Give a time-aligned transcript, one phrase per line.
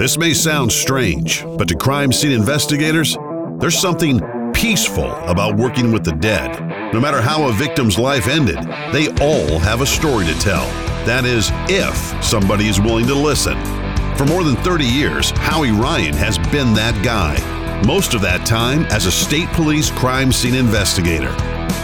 [0.00, 3.18] This may sound strange, but to crime scene investigators,
[3.58, 4.18] there's something
[4.54, 6.58] peaceful about working with the dead.
[6.94, 8.56] No matter how a victim's life ended,
[8.94, 10.64] they all have a story to tell.
[11.04, 13.62] That is, if somebody is willing to listen.
[14.16, 17.59] For more than 30 years, Howie Ryan has been that guy.
[17.86, 21.34] Most of that time as a state police crime scene investigator.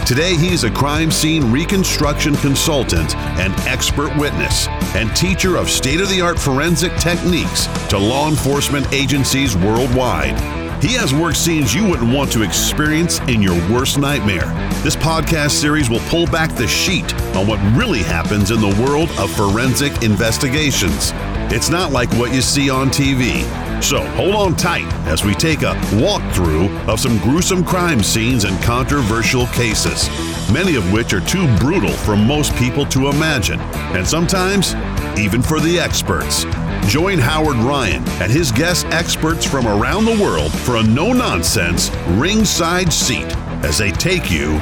[0.05, 6.07] Today, he's a crime scene reconstruction consultant and expert witness, and teacher of state of
[6.09, 10.39] the art forensic techniques to law enforcement agencies worldwide.
[10.83, 14.45] He has work scenes you wouldn't want to experience in your worst nightmare.
[14.83, 19.09] This podcast series will pull back the sheet on what really happens in the world
[19.17, 21.11] of forensic investigations.
[21.51, 23.66] It's not like what you see on TV.
[23.81, 28.61] So hold on tight as we take a walkthrough of some gruesome crime scenes and
[28.63, 30.09] controversial cases,
[30.51, 34.73] many of which are too brutal for most people to imagine, and sometimes
[35.17, 36.45] even for the experts.
[36.87, 41.91] Join Howard Ryan and his guest experts from around the world for a no nonsense
[42.09, 44.57] ringside seat as they take you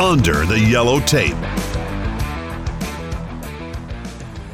[0.00, 1.36] under the yellow tape.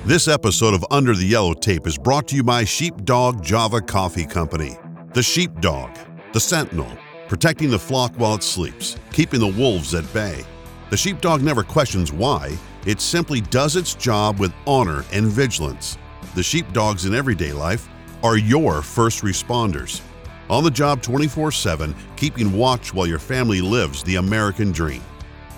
[0.09, 4.25] This episode of Under the Yellow Tape is brought to you by Sheepdog Java Coffee
[4.25, 4.75] Company.
[5.13, 5.95] The sheepdog,
[6.33, 6.91] the sentinel,
[7.29, 10.47] protecting the flock while it sleeps, keeping the wolves at bay.
[10.89, 15.99] The sheepdog never questions why, it simply does its job with honor and vigilance.
[16.35, 17.87] The sheepdogs in everyday life
[18.23, 20.01] are your first responders.
[20.49, 25.03] On the job 24 7, keeping watch while your family lives the American dream.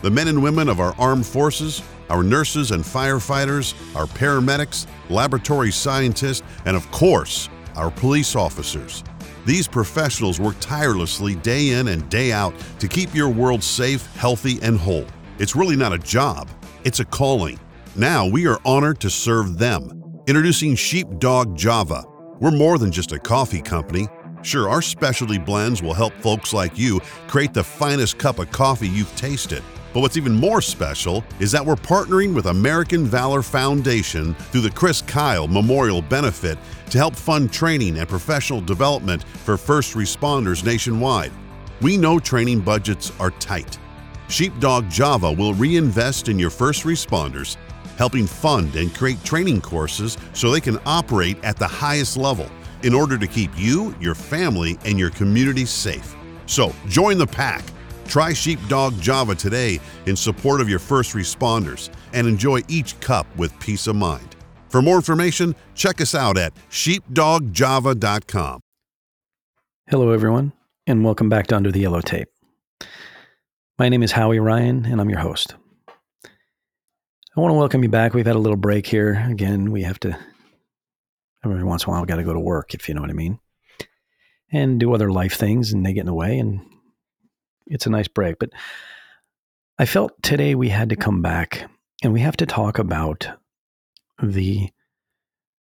[0.03, 5.71] The men and women of our armed forces, our nurses and firefighters, our paramedics, laboratory
[5.71, 9.05] scientists, and of course, our police officers.
[9.47, 14.59] These professionals work tirelessly day in and day out to keep your world safe, healthy,
[14.61, 15.07] and whole.
[15.39, 16.49] It's really not a job,
[16.85, 17.59] it's a calling.
[17.97, 20.21] Now we are honored to serve them.
[20.27, 22.05] Introducing Sheepdog Java.
[22.39, 24.09] We're more than just a coffee company.
[24.43, 28.89] Sure, our specialty blends will help folks like you create the finest cup of coffee
[28.89, 29.63] you've tasted.
[29.93, 34.71] But what's even more special is that we're partnering with American Valor Foundation through the
[34.71, 36.59] Chris Kyle Memorial Benefit
[36.91, 41.33] to help fund training and professional development for first responders nationwide.
[41.81, 43.79] We know training budgets are tight.
[44.29, 47.57] Sheepdog Java will reinvest in your first responders,
[47.97, 52.49] helping fund and create training courses so they can operate at the highest level
[52.85, 56.15] in order to keep you, your family, and your community safe.
[56.47, 57.65] So join the pack
[58.11, 63.57] Try Sheepdog Java today in support of your first responders and enjoy each cup with
[63.61, 64.35] peace of mind.
[64.69, 68.61] For more information, check us out at sheepdogjava.com.
[69.89, 70.53] Hello, everyone,
[70.89, 72.27] and welcome back to Under the Yellow Tape.
[73.79, 75.55] My name is Howie Ryan, and I'm your host.
[76.25, 78.13] I want to welcome you back.
[78.13, 79.25] We've had a little break here.
[79.31, 80.19] Again, we have to,
[81.45, 83.11] every once in a while, we got to go to work, if you know what
[83.11, 83.39] I mean,
[84.51, 86.41] and do other life things, and they get in the way.
[86.41, 86.61] And
[87.71, 88.39] it's a nice break.
[88.39, 88.51] But
[89.79, 91.71] I felt today we had to come back
[92.03, 93.29] and we have to talk about
[94.23, 94.69] the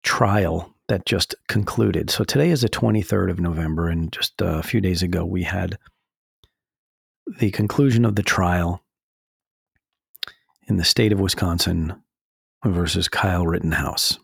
[0.02, 2.10] trial that just concluded.
[2.10, 5.78] So today is the 23rd of November, and just a few days ago, we had
[7.38, 8.82] the conclusion of the trial
[10.66, 11.94] in the state of Wisconsin
[12.64, 14.18] versus Kyle Rittenhouse.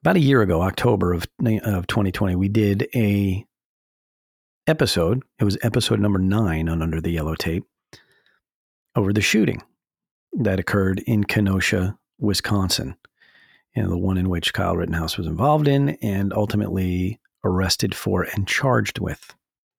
[0.00, 1.26] About a year ago, October of,
[1.62, 3.44] of 2020, we did a
[4.66, 7.64] episode, it was episode number nine on Under the Yellow Tape,
[8.94, 9.62] over the shooting
[10.32, 12.96] that occurred in Kenosha, Wisconsin,
[13.74, 18.48] and the one in which Kyle Rittenhouse was involved in and ultimately arrested for and
[18.48, 19.34] charged with.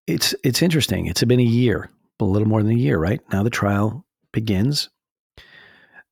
[0.05, 1.07] It's it's interesting.
[1.07, 3.19] It's been a year, a little more than a year, right?
[3.31, 4.89] Now the trial begins.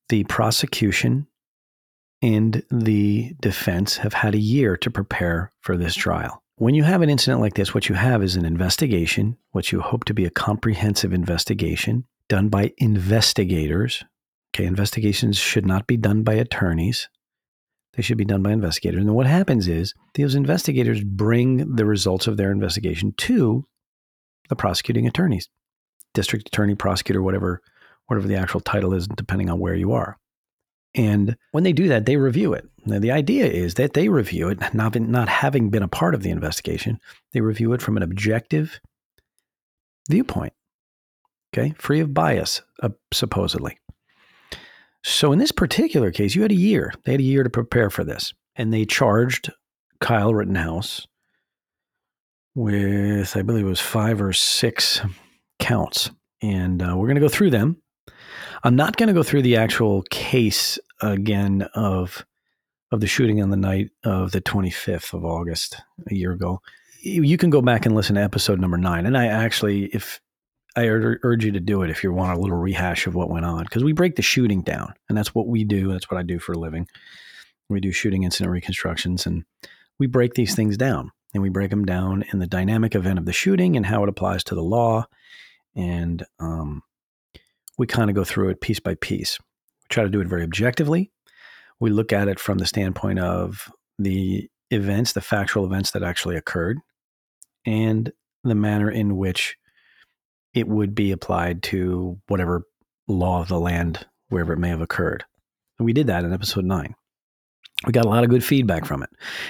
[0.10, 1.28] The prosecution
[2.22, 6.44] and the defense have had a year to prepare for this trial.
[6.58, 9.82] When you have an incident like this, what you have is an investigation, what you
[9.82, 14.06] hope to be a comprehensive investigation done by investigators.
[14.54, 17.10] Okay, investigations should not be done by attorneys.
[17.96, 19.02] They should be done by investigators.
[19.02, 23.68] And what happens is those investigators bring the results of their investigation to
[24.48, 25.50] the prosecuting attorneys,
[26.14, 27.62] district attorney, prosecutor, whatever,
[28.08, 30.18] whatever the actual title is, depending on where you are.
[30.96, 32.68] And when they do that, they review it.
[32.86, 36.16] Now, the idea is that they review it, not, been, not having been a part
[36.16, 37.00] of the investigation,
[37.34, 38.80] they review it from an objective
[40.10, 40.54] viewpoint,
[41.54, 43.78] okay, free of bias, uh, supposedly.
[45.04, 46.94] So in this particular case, you had a year.
[47.04, 48.34] They had a year to prepare for this.
[48.56, 49.52] And they charged
[50.00, 51.08] Kyle Rittenhouse
[52.56, 55.02] with, I believe it was five or six
[55.60, 56.10] counts.
[56.42, 57.82] And uh, we're going to go through them.
[58.66, 62.26] I'm not going to go through the actual case again of
[62.92, 66.62] of the shooting on the night of the 25th of August, a year ago,
[67.06, 69.06] you can go back and listen to episode number nine.
[69.06, 70.20] And I actually, if
[70.76, 73.46] I urge you to do it if you want a little rehash of what went
[73.46, 75.92] on, because we break the shooting down, and that's what we do.
[75.92, 76.88] That's what I do for a living.
[77.70, 79.46] We do shooting incident reconstructions, and
[80.00, 83.26] we break these things down, and we break them down in the dynamic event of
[83.26, 85.06] the shooting and how it applies to the law,
[85.76, 86.82] and um,
[87.78, 89.38] we kind of go through it piece by piece.
[89.40, 91.12] We try to do it very objectively.
[91.80, 93.70] We look at it from the standpoint of
[94.00, 96.80] the events, the factual events that actually occurred,
[97.66, 98.12] and
[98.44, 99.58] the manner in which
[100.54, 102.64] it would be applied to whatever
[103.08, 105.26] law of the land, wherever it may have occurred.
[105.78, 106.96] And we did that in episode nine.
[107.86, 109.10] We got a lot of good feedback from it,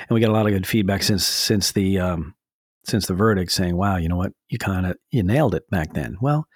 [0.10, 2.34] and we got a lot of good feedback since since the um,
[2.84, 4.34] since the verdict, saying, "Wow, you know what?
[4.50, 6.48] You kind of you nailed it back then." Well,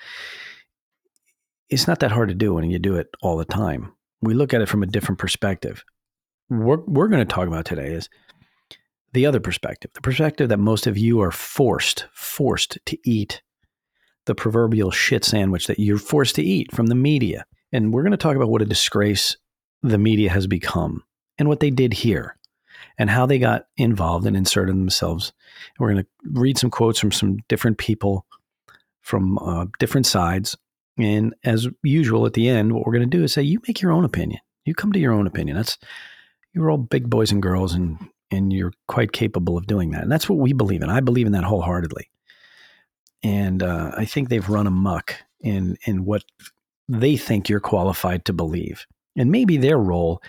[1.70, 3.94] it's not that hard to do when you do it all the time.
[4.22, 5.84] We look at it from a different perspective.
[6.48, 8.10] What we're going to talk about today is
[9.14, 13.42] the other perspective, the perspective that most of you are forced, forced to eat
[14.26, 17.46] the proverbial shit sandwich that you're forced to eat from the media.
[17.72, 19.38] And we're going to talk about what a disgrace
[19.82, 21.04] the media has become
[21.38, 22.36] and what they did here
[22.98, 25.32] and how they got involved and inserted themselves.
[25.78, 28.26] And we're going to read some quotes from some different people
[29.02, 30.58] from uh, different sides
[31.00, 33.82] and as usual, at the end, what we're going to do is say, you make
[33.82, 34.42] your own opinion.
[34.66, 35.56] You come to your own opinion.
[35.56, 35.78] That's
[36.54, 37.98] you're all big boys and girls, and
[38.32, 40.04] and you're quite capable of doing that.
[40.04, 40.90] And that's what we believe in.
[40.90, 42.10] I believe in that wholeheartedly.
[43.24, 46.24] And uh, I think they've run amuck in in what
[46.88, 48.86] they think you're qualified to believe,
[49.16, 50.22] and maybe their role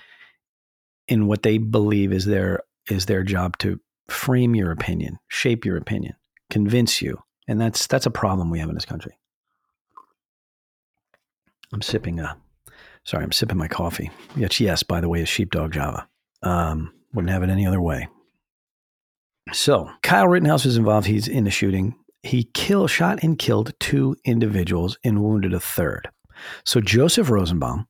[1.09, 5.77] in what they believe is their is their job to frame your opinion, shape your
[5.77, 6.15] opinion,
[6.49, 7.19] convince you,
[7.49, 9.20] and that's that's a problem we have in this country.
[11.73, 12.37] I'm sipping a,
[13.05, 14.11] sorry, I'm sipping my coffee.
[14.35, 16.09] Which, yes, by the way, is Sheepdog Java.
[16.43, 18.09] Um, wouldn't have it any other way.
[19.53, 21.07] So Kyle Rittenhouse was involved.
[21.07, 21.97] He's in the shooting.
[22.23, 26.09] He killed, shot and killed two individuals and wounded a third.
[26.65, 27.87] So Joseph Rosenbaum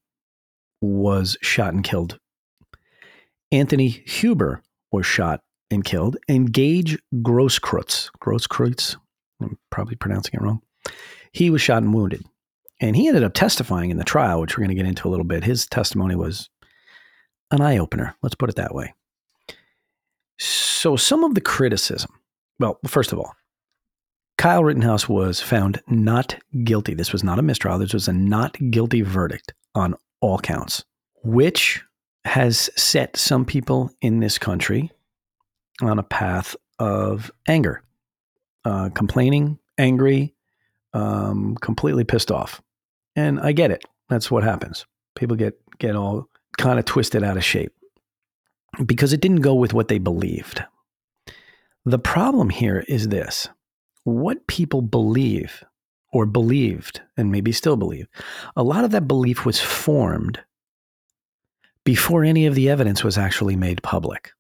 [0.81, 2.19] was shot and killed.
[3.53, 4.63] Anthony Huber
[4.93, 5.41] was shot
[5.71, 6.17] and killed.
[6.29, 8.97] And Gage Grosskreutz, Grosskreutz,
[9.43, 10.63] I'm probably pronouncing it wrong.
[11.33, 12.25] He was shot and wounded.
[12.81, 15.11] And he ended up testifying in the trial, which we're going to get into a
[15.11, 15.45] little bit.
[15.45, 16.49] His testimony was
[17.51, 18.95] an eye opener, let's put it that way.
[20.39, 22.21] So, some of the criticism
[22.61, 23.35] well, first of all,
[24.37, 26.95] Kyle Rittenhouse was found not guilty.
[26.95, 27.79] This was not a mistrial.
[27.79, 30.85] This was a not guilty verdict on all counts,
[31.25, 31.83] which
[32.27, 34.91] has set some people in this country
[35.81, 37.83] on a path of anger,
[38.67, 40.35] uh, complaining, angry,
[40.93, 42.61] um, completely pissed off.
[43.17, 43.85] And I get it.
[44.09, 44.87] That's what happens.
[45.15, 46.29] People get get all
[46.59, 47.73] kind of twisted out of shape
[48.85, 50.63] because it didn't go with what they believed.
[51.85, 53.49] The problem here is this.
[54.05, 55.65] What people believe
[56.13, 58.07] or believed and maybe still believe,
[58.57, 60.41] a lot of that belief was formed
[61.85, 64.33] before any of the evidence was actually made public.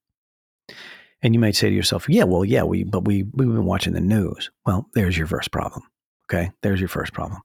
[1.22, 3.92] And you might say to yourself, yeah, well, yeah, we, but we, we've been watching
[3.92, 4.50] the news.
[4.64, 5.82] Well, there's your first problem.
[6.26, 6.50] Okay.
[6.62, 7.42] There's your first problem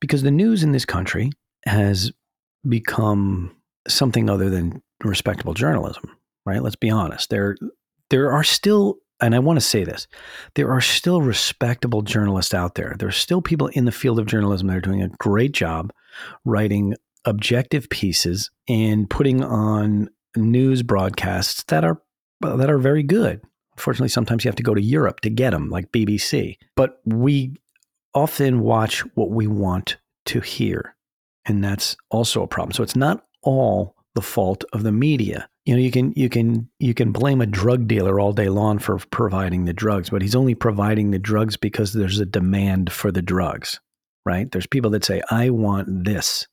[0.00, 1.30] because the news in this country
[1.66, 2.12] has
[2.68, 3.54] become
[3.86, 6.62] something other than respectable journalism, right?
[6.62, 7.30] Let's be honest.
[7.30, 7.56] There,
[8.10, 10.06] there are still, and I want to say this,
[10.54, 12.96] there are still respectable journalists out there.
[12.98, 15.92] There are still people in the field of journalism that are doing a great job
[16.44, 22.00] writing objective pieces and putting on news broadcasts that are
[22.40, 23.40] that are very good.
[23.76, 26.56] Unfortunately, sometimes you have to go to Europe to get them, like BBC.
[26.76, 27.54] But we
[28.14, 29.96] often watch what we want
[30.26, 30.94] to hear.
[31.46, 32.72] And that's also a problem.
[32.72, 35.48] So it's not all the fault of the media.
[35.64, 38.78] You know, you can you can you can blame a drug dealer all day long
[38.78, 43.12] for providing the drugs, but he's only providing the drugs because there's a demand for
[43.12, 43.78] the drugs,
[44.24, 44.50] right?
[44.50, 46.46] There's people that say, "I want this,"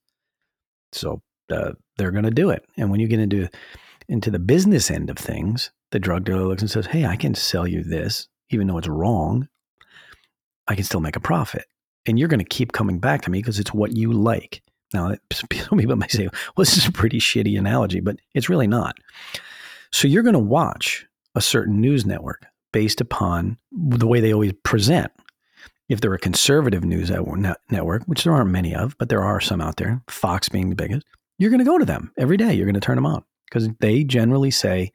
[0.91, 2.65] so uh, they're going to do it.
[2.77, 3.49] And when you get into
[4.07, 7.35] into the business end of things, the drug dealer looks and says, "Hey, I can
[7.35, 9.47] sell you this, even though it's wrong,
[10.67, 11.65] I can still make a profit.
[12.05, 14.61] And you're going to keep coming back to me because it's what you like.
[14.93, 18.67] Now, some people might say, well, this is a pretty shitty analogy, but it's really
[18.67, 18.97] not.
[19.91, 21.05] So you're going to watch
[21.35, 25.11] a certain news network based upon the way they always present.
[25.87, 27.11] If they're a conservative news
[27.69, 30.75] network, which there aren't many of, but there are some out there, Fox being the
[30.75, 31.05] biggest,
[31.37, 32.53] you're going to go to them every day.
[32.53, 34.91] You're going to turn them on because they generally say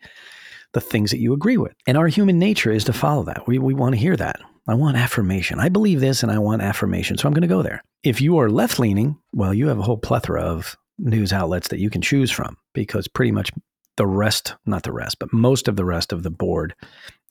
[0.72, 1.74] the things that you agree with.
[1.86, 3.46] And our human nature is to follow that.
[3.46, 4.40] We, we want to hear that.
[4.70, 5.58] I want affirmation.
[5.58, 7.18] I believe this and I want affirmation.
[7.18, 7.82] So I'm going to go there.
[8.04, 11.80] If you are left leaning, well, you have a whole plethora of news outlets that
[11.80, 13.50] you can choose from because pretty much
[13.96, 16.76] the rest, not the rest, but most of the rest of the board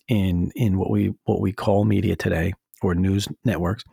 [0.09, 3.85] in in what we what we call media today or news networks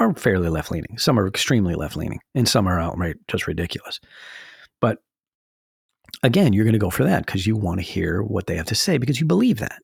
[0.00, 0.98] are fairly left leaning.
[0.98, 4.00] Some are extremely left leaning, and some are outright just ridiculous.
[4.80, 4.98] But
[6.24, 8.66] again, you're going to go for that because you want to hear what they have
[8.66, 9.80] to say because you believe that.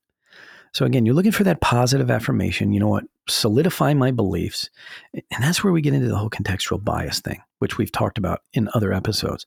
[0.77, 2.75] So again, you're looking for that positive affirmation.
[2.75, 3.05] You know what?
[3.31, 4.69] Solidify my beliefs.
[5.15, 8.43] And that's where we get into the whole contextual bias thing, which we've talked about
[8.53, 9.47] in other episodes.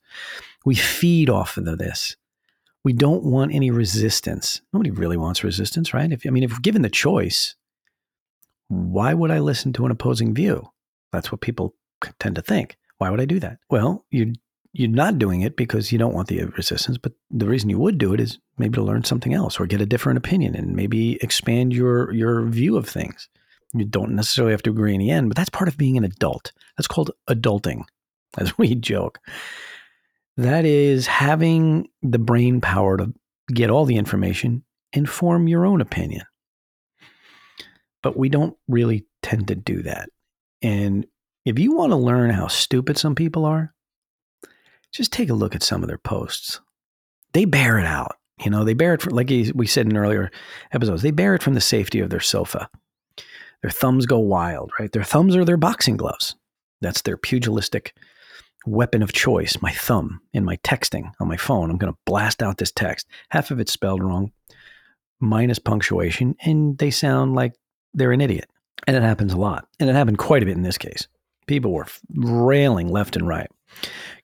[0.66, 2.16] We feed off of this.
[2.84, 4.62] We don't want any resistance.
[4.74, 6.12] Nobody really wants resistance, right?
[6.12, 7.56] If I mean, if given the choice,
[8.68, 10.68] why would I listen to an opposing view?
[11.12, 11.76] That's what people
[12.20, 12.76] tend to think.
[12.98, 13.60] Why would I do that?
[13.70, 14.34] Well, you
[14.74, 17.98] you're not doing it because you don't want the resistance, but the reason you would
[17.98, 21.16] do it is maybe to learn something else or get a different opinion and maybe
[21.24, 23.30] expand your your view of things.
[23.74, 26.04] You don't necessarily have to agree in the end, but that's part of being an
[26.04, 26.52] adult.
[26.78, 27.84] That's called adulting,
[28.38, 29.20] as we joke.
[30.38, 33.14] That is having the brain power to
[33.54, 36.24] get all the information and form your own opinion.
[38.02, 40.10] But we don't really tend to do that.
[40.62, 41.06] And
[41.46, 43.74] if you want to learn how stupid some people are,
[44.92, 46.60] just take a look at some of their posts.
[47.34, 48.16] They bear it out.
[48.44, 50.32] You know, they bear it, from, like we said in earlier
[50.72, 52.70] episodes, they bear it from the safety of their sofa.
[53.62, 54.92] Their thumbs go wild, right?
[54.92, 56.36] Their thumbs are their boxing gloves.
[56.82, 57.94] That's their pugilistic
[58.66, 61.70] weapon of choice, my thumb in my texting on my phone.
[61.70, 63.08] I'm going to blast out this text.
[63.30, 64.32] Half of it's spelled wrong,
[65.20, 67.54] minus punctuation, and they sound like
[67.94, 68.50] they're an idiot.
[68.88, 69.68] And it happens a lot.
[69.80, 71.08] And it happened quite a bit in this case.
[71.48, 73.50] People were railing left and right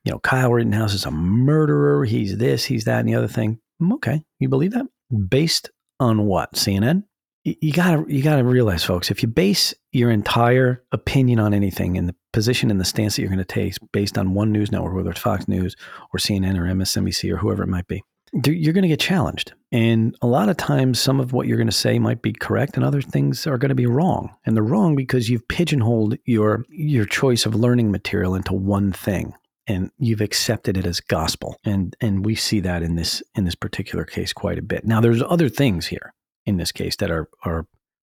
[0.04, 2.04] you know, Kyle Rittenhouse is a murderer.
[2.04, 3.58] He's this, he's that, and the other thing.
[3.82, 4.86] Mm, okay, you believe that?
[5.28, 6.52] Based on what?
[6.52, 7.04] CNN?
[7.44, 12.08] You gotta you gotta realize, folks, if you base your entire opinion on anything and
[12.08, 14.94] the position and the stance that you're going to take based on one news network,
[14.94, 15.76] whether it's Fox News
[16.12, 18.02] or CNN or MSNBC or whoever it might be,
[18.44, 19.52] you're going to get challenged.
[19.72, 22.76] And a lot of times, some of what you're going to say might be correct,
[22.76, 24.34] and other things are going to be wrong.
[24.44, 29.34] And they're wrong because you've pigeonholed your your choice of learning material into one thing
[29.66, 33.54] and you've accepted it as gospel and and we see that in this in this
[33.54, 36.14] particular case quite a bit now there's other things here
[36.44, 37.66] in this case that are are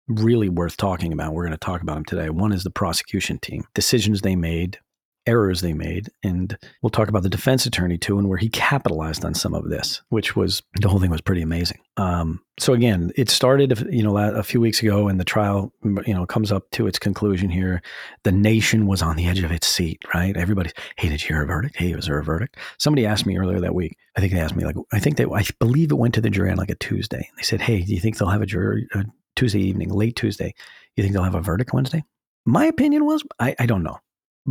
[0.07, 3.37] really worth talking about we're going to talk about them today one is the prosecution
[3.39, 4.79] team decisions they made
[5.27, 6.09] errors they made.
[6.23, 9.69] And we'll talk about the defense attorney too, and where he capitalized on some of
[9.69, 11.79] this, which was the whole thing was pretty amazing.
[11.97, 16.13] Um, so again, it started, you know, a few weeks ago, and the trial, you
[16.13, 17.81] know, comes up to its conclusion here.
[18.23, 20.35] The nation was on the edge of its seat, right?
[20.35, 21.75] Everybody, hey, did you hear a verdict?
[21.75, 22.57] Hey, was there a verdict?
[22.77, 23.97] Somebody asked me earlier that week.
[24.15, 26.29] I think they asked me, like, I think they, I believe it went to the
[26.29, 27.29] jury on like a Tuesday.
[27.37, 28.87] They said, hey, do you think they'll have a jury
[29.35, 30.53] Tuesday evening, late Tuesday?
[30.95, 32.03] You think they'll have a verdict Wednesday?
[32.45, 33.99] My opinion was, I, I don't know.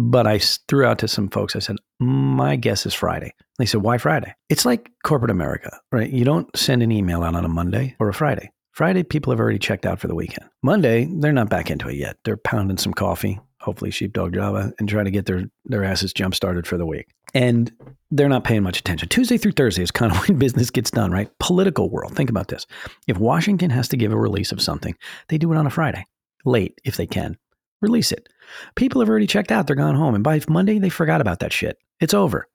[0.03, 3.35] But I threw out to some folks, I said, my guess is Friday.
[3.59, 4.35] They said, why Friday?
[4.49, 6.09] It's like corporate America, right?
[6.09, 8.51] You don't send an email out on a Monday or a Friday.
[8.73, 10.49] Friday, people have already checked out for the weekend.
[10.63, 12.17] Monday, they're not back into it yet.
[12.25, 16.35] They're pounding some coffee, hopefully sheepdog Java, and trying to get their, their asses jump
[16.35, 17.09] started for the week.
[17.35, 17.71] And
[18.11, 19.11] they're not paying much attention.
[19.11, 21.29] Tuesday through Thursday is kind of when business gets done, right?
[21.41, 22.17] Political world.
[22.17, 22.67] Think about this.
[23.07, 24.97] If Washington has to give a release of something,
[25.29, 26.07] they do it on a Friday,
[26.47, 27.37] late if they can
[27.81, 28.29] release it.
[28.75, 30.15] People have already checked out, they're gone home.
[30.15, 31.79] And by Monday, they forgot about that shit.
[32.01, 32.47] It's over.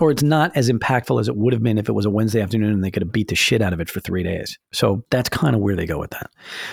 [0.00, 2.40] Or it's not as impactful as it would have been if it was a Wednesday
[2.40, 4.58] afternoon and they could have beat the shit out of it for three days.
[4.72, 6.30] So that's kind of where they go with that.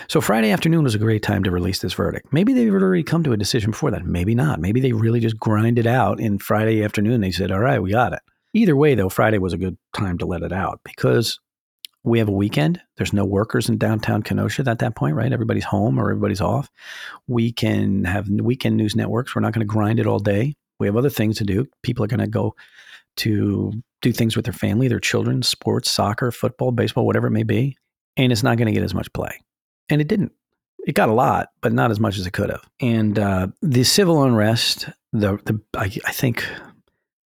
[0.07, 2.33] So Friday afternoon was a great time to release this verdict.
[2.33, 4.05] Maybe they've already come to a decision before that.
[4.05, 4.59] Maybe not.
[4.59, 7.21] Maybe they really just grind it out in Friday afternoon.
[7.21, 8.21] They said, all right, we got it.
[8.53, 11.39] Either way, though, Friday was a good time to let it out because
[12.03, 12.81] we have a weekend.
[12.97, 15.31] There's no workers in downtown Kenosha at that point, right?
[15.31, 16.69] Everybody's home or everybody's off.
[17.27, 19.35] We can have weekend news networks.
[19.35, 20.55] We're not going to grind it all day.
[20.79, 21.67] We have other things to do.
[21.83, 22.55] People are going to go
[23.17, 27.43] to do things with their family, their children, sports, soccer, football, baseball, whatever it may
[27.43, 27.77] be.
[28.17, 29.39] And it's not going to get as much play.
[29.89, 30.31] And it didn't.
[30.87, 32.67] It got a lot, but not as much as it could have.
[32.79, 36.43] And uh, the civil unrest, the, the I, I think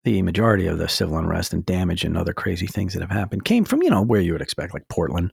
[0.03, 3.45] the majority of the civil unrest and damage and other crazy things that have happened
[3.45, 5.31] came from you know where you would expect, like Portland,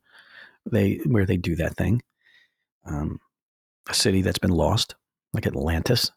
[0.70, 2.02] they where they do that thing.
[2.84, 3.18] Um,
[3.88, 4.94] a city that's been lost,
[5.32, 6.10] like Atlantis.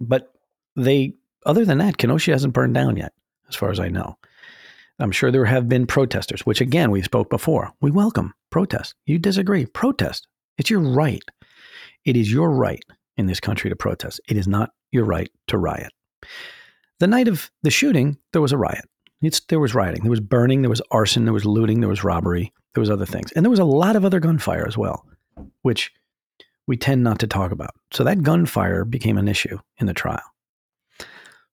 [0.00, 0.32] But
[0.74, 1.14] they,
[1.44, 3.12] other than that, Kenosha hasn't burned down yet,
[3.48, 4.16] as far as I know.
[4.98, 7.70] I'm sure there have been protesters, which again we spoke before.
[7.80, 8.94] We welcome protest.
[9.04, 10.26] You disagree, protest.
[10.56, 11.22] It's your right.
[12.06, 12.82] It is your right
[13.18, 14.20] in this country to protest.
[14.28, 15.92] It is not your right to riot.
[17.00, 18.84] The night of the shooting, there was a riot.
[19.22, 20.02] It's, there was rioting.
[20.02, 20.62] There was burning.
[20.62, 21.24] There was arson.
[21.24, 21.80] There was looting.
[21.80, 22.52] There was robbery.
[22.74, 23.32] There was other things.
[23.32, 25.06] And there was a lot of other gunfire as well,
[25.62, 25.92] which
[26.66, 27.70] we tend not to talk about.
[27.92, 30.22] So that gunfire became an issue in the trial.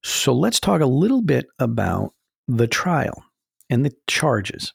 [0.01, 2.13] So let's talk a little bit about
[2.47, 3.23] the trial.
[3.69, 4.73] and the charges.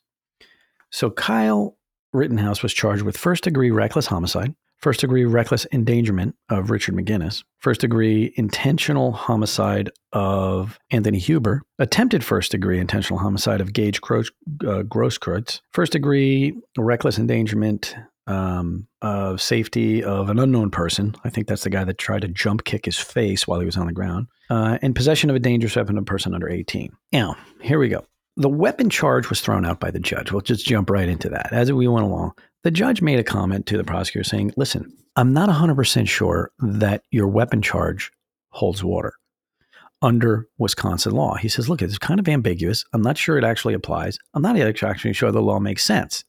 [0.90, 1.76] So Kyle
[2.12, 7.44] Rittenhouse was charged with first degree reckless homicide, first degree reckless endangerment of Richard McGinniss,
[7.58, 14.30] first degree intentional homicide of Anthony Huber, attempted first degree intentional homicide of Gage Gros-
[14.62, 21.14] uh, Grosskreutz, first degree reckless endangerment um, of safety of an unknown person.
[21.24, 23.76] I think that's the guy that tried to jump kick his face while he was
[23.76, 26.92] on the ground, uh, and possession of a dangerous weapon of a person under 18.
[27.12, 28.04] Now, here we go.
[28.36, 30.30] The weapon charge was thrown out by the judge.
[30.30, 31.48] We'll just jump right into that.
[31.52, 32.34] As we went along,
[32.64, 37.02] the judge made a comment to the prosecutor saying, Listen, I'm not 100% sure that
[37.10, 38.12] your weapon charge
[38.50, 39.14] holds water
[40.02, 41.34] under Wisconsin law.
[41.34, 42.84] He says, Look, it's kind of ambiguous.
[42.92, 44.18] I'm not sure it actually applies.
[44.34, 46.24] I'm not actually sure the law makes sense.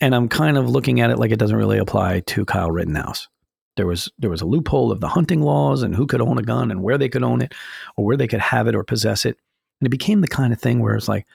[0.00, 3.28] And I'm kind of looking at it like it doesn't really apply to Kyle Rittenhouse.
[3.76, 6.42] There was there was a loophole of the hunting laws and who could own a
[6.42, 7.54] gun and where they could own it
[7.96, 9.38] or where they could have it or possess it.
[9.80, 11.26] And it became the kind of thing where it's like,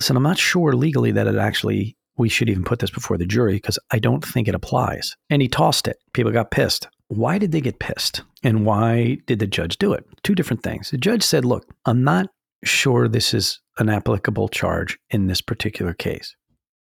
[0.00, 3.26] listen, I'm not sure legally that it actually, we should even put this before the
[3.26, 5.16] jury because I don't think it applies.
[5.30, 5.98] And he tossed it.
[6.12, 6.88] People got pissed.
[7.06, 8.22] Why did they get pissed?
[8.42, 10.04] And why did the judge do it?
[10.22, 10.90] Two different things.
[10.90, 12.28] The judge said, look, I'm not
[12.64, 16.34] sure this is an applicable charge in this particular case.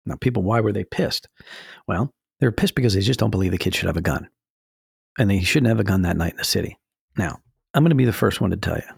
[0.07, 1.29] Now, people, why were they pissed?
[1.89, 2.11] Well,
[2.41, 4.29] they were pissed because they just don't believe the kid should have a gun.
[5.19, 6.79] And they shouldn't have a gun that night in the city.
[7.17, 7.41] Now,
[7.73, 8.95] I'm going to be the first one to tell you.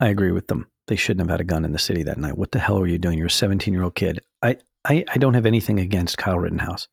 [0.00, 0.66] I agree with them.
[0.86, 2.38] They shouldn't have had a gun in the city that night.
[2.38, 3.18] What the hell were you doing?
[3.18, 4.20] You're a 17 year old kid.
[4.42, 6.88] I, I, I don't have anything against Kyle Rittenhouse,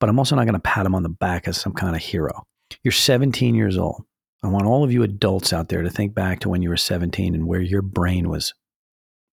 [0.00, 2.02] but I'm also not going to pat him on the back as some kind of
[2.02, 2.46] hero.
[2.82, 4.04] You're 17 years old.
[4.42, 6.76] I want all of you adults out there to think back to when you were
[6.76, 8.54] 17 and where your brain was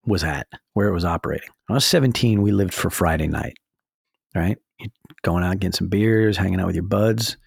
[0.05, 1.49] was at, where it was operating.
[1.67, 3.55] When I was 17, we lived for Friday night,
[4.35, 4.57] right?
[4.79, 4.89] You're
[5.21, 7.37] going out, getting some beers, hanging out with your buds,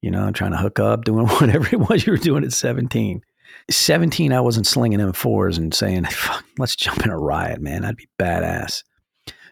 [0.00, 3.22] you know, trying to hook up, doing whatever it was you were doing at 17.
[3.68, 7.84] 17, I wasn't slinging M4s and saying, fuck, let's jump in a riot, man.
[7.84, 8.82] I'd be badass.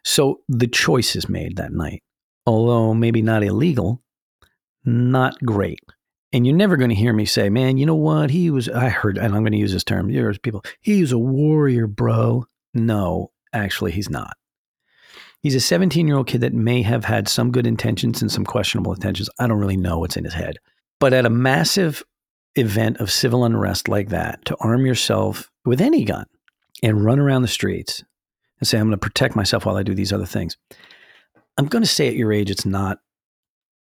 [0.05, 2.03] So the choice is made that night.
[2.47, 4.03] Although maybe not illegal,
[4.85, 5.81] not great.
[6.33, 8.31] And you're never going to hear me say, man, you know what?
[8.31, 10.13] He was, I heard, and I'm going to use this term.
[10.13, 12.45] There's people, he's a warrior, bro.
[12.75, 14.37] No, actually, he's not.
[15.41, 18.45] He's a 17 year old kid that may have had some good intentions and some
[18.45, 19.31] questionable intentions.
[19.39, 20.57] I don't really know what's in his head.
[21.01, 22.03] But at a massive
[22.57, 26.27] event of civil unrest like that, to arm yourself with any gun
[26.83, 28.03] and run around the streets
[28.59, 30.57] and say, I'm going to protect myself while I do these other things.
[31.57, 32.99] I'm going to say at your age, it's not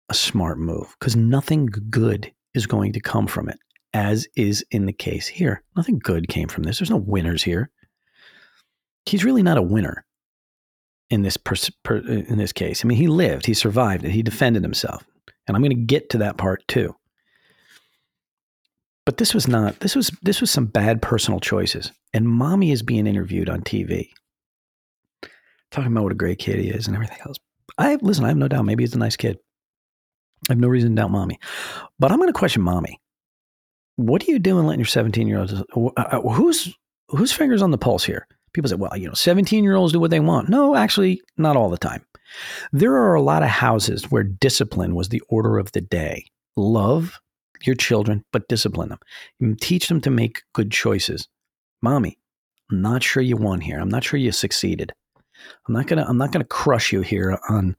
[0.09, 3.59] a smart move because nothing good is going to come from it,
[3.93, 5.63] as is in the case here.
[5.77, 6.79] Nothing good came from this.
[6.79, 7.71] There's no winners here.
[9.07, 10.05] He's really not a winner
[11.11, 12.85] in this pers- per- in this case.
[12.85, 15.05] I mean, he lived, he survived it, he defended himself,
[15.47, 16.95] and I'm going to get to that part too.
[19.05, 19.81] But this was not.
[19.81, 21.93] This was this was some bad personal choices.
[22.15, 24.09] And mommy is being interviewed on TV,
[25.75, 27.37] talking about what a great kid he is and everything else.
[27.79, 28.25] I listen.
[28.25, 28.65] I have no doubt.
[28.65, 29.39] Maybe he's a nice kid.
[30.49, 31.39] I have no reason to doubt mommy.
[31.99, 33.01] But I'm going to question mommy.
[33.97, 35.53] What are you doing letting your 17 year olds?
[35.53, 36.75] Uh, uh, who's
[37.09, 38.27] whose fingers on the pulse here?
[38.53, 40.49] People say, well, you know, 17 year olds do what they want.
[40.49, 42.05] No, actually, not all the time.
[42.73, 46.27] There are a lot of houses where discipline was the order of the day.
[46.57, 47.19] Love
[47.63, 49.57] your children, but discipline them.
[49.61, 51.29] Teach them to make good choices.
[51.83, 52.19] Mommy,
[52.71, 53.79] I'm not sure you won here.
[53.79, 54.93] I'm not sure you succeeded.
[55.67, 57.77] I'm not gonna I'm not gonna crush you here on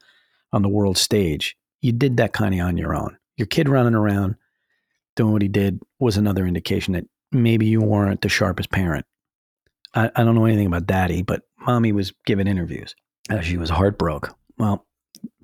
[0.51, 1.56] on the world stage.
[1.82, 3.17] You did that kind of on your own.
[3.38, 4.36] Your kid running around
[5.15, 9.06] doing what he did was another indication that maybe you weren't the sharpest parent.
[9.93, 12.95] I, I don't know anything about daddy, but mommy was giving interviews.
[13.30, 14.34] Uh, she was heartbroken.
[14.58, 14.86] Well,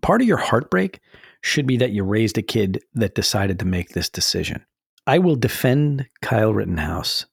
[0.02, 1.00] part of your heartbreak
[1.42, 4.66] should be that you raised a kid that decided to make this decision.
[5.08, 7.26] I will defend Kyle Rittenhouse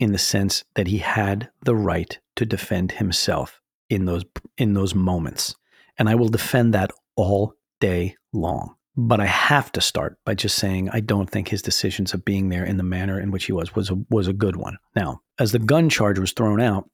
[0.00, 4.24] in the sense that he had the right to defend himself in those
[4.56, 5.54] in those moments.
[5.98, 8.74] And I will defend that all day long.
[8.96, 12.48] But I have to start by just saying I don't think his decisions of being
[12.48, 14.76] there in the manner in which he was was a, was a good one.
[14.96, 16.90] Now, as the gun charge was thrown out,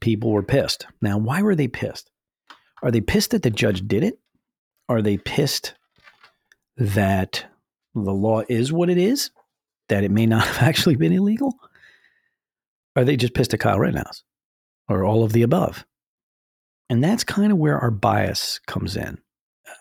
[0.00, 0.86] people were pissed.
[1.00, 2.10] Now, why were they pissed?
[2.82, 4.18] Are they pissed that the judge did it?
[4.88, 5.74] Are they pissed
[6.76, 7.44] that
[7.94, 9.30] the law is what it is?
[9.88, 11.54] That it may not have actually been illegal?
[12.96, 14.24] Are they just pissed at Kyle Rittenhouse?
[14.88, 15.84] Or all of the above?
[16.90, 19.18] And that's kind of where our bias comes in.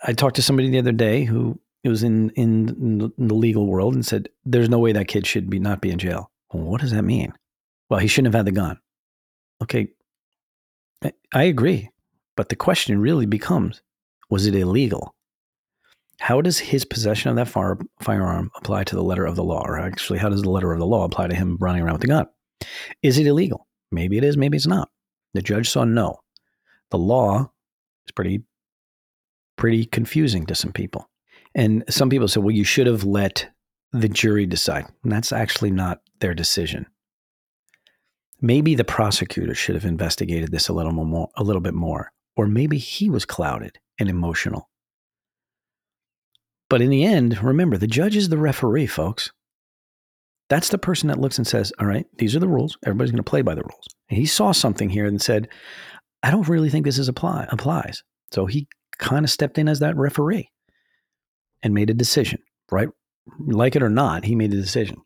[0.04, 3.95] I talked to somebody the other day who was in, in, in the legal world
[3.95, 6.32] and said, there's no way that kid should be not be in jail.
[6.54, 7.34] Well, what does that mean?
[7.89, 8.80] Well, he shouldn't have had the gun.
[9.63, 9.89] Okay,
[11.34, 11.89] I agree.
[12.38, 13.82] But the question really becomes
[14.30, 15.15] was it illegal?
[16.19, 19.63] How does his possession of that far, firearm apply to the letter of the law?
[19.65, 22.02] Or actually, how does the letter of the law apply to him running around with
[22.02, 22.28] the gun?
[23.02, 23.67] Is it illegal?
[23.91, 24.89] Maybe it is, maybe it's not.
[25.34, 26.19] The judge saw no.
[26.91, 27.52] The law
[28.08, 28.43] is pretty
[29.60, 31.10] pretty confusing to some people.
[31.54, 33.49] And some people say, well, you should have let
[33.91, 34.86] the jury decide.
[35.04, 36.86] And that's actually not their decision.
[38.41, 42.47] Maybe the prosecutor should have investigated this a little more, a little bit more, or
[42.47, 44.69] maybe he was clouded and emotional.
[46.69, 49.32] But in the end, remember, the judge is the referee, folks.
[50.47, 52.78] That's the person that looks and says, All right, these are the rules.
[52.86, 53.88] Everybody's going to play by the rules.
[54.10, 55.49] And he saw something here and said,
[56.23, 58.03] I don't really think this is apply, applies.
[58.32, 60.49] So he kind of stepped in as that referee
[61.63, 62.89] and made a decision, right?
[63.39, 64.97] Like it or not, he made a decision.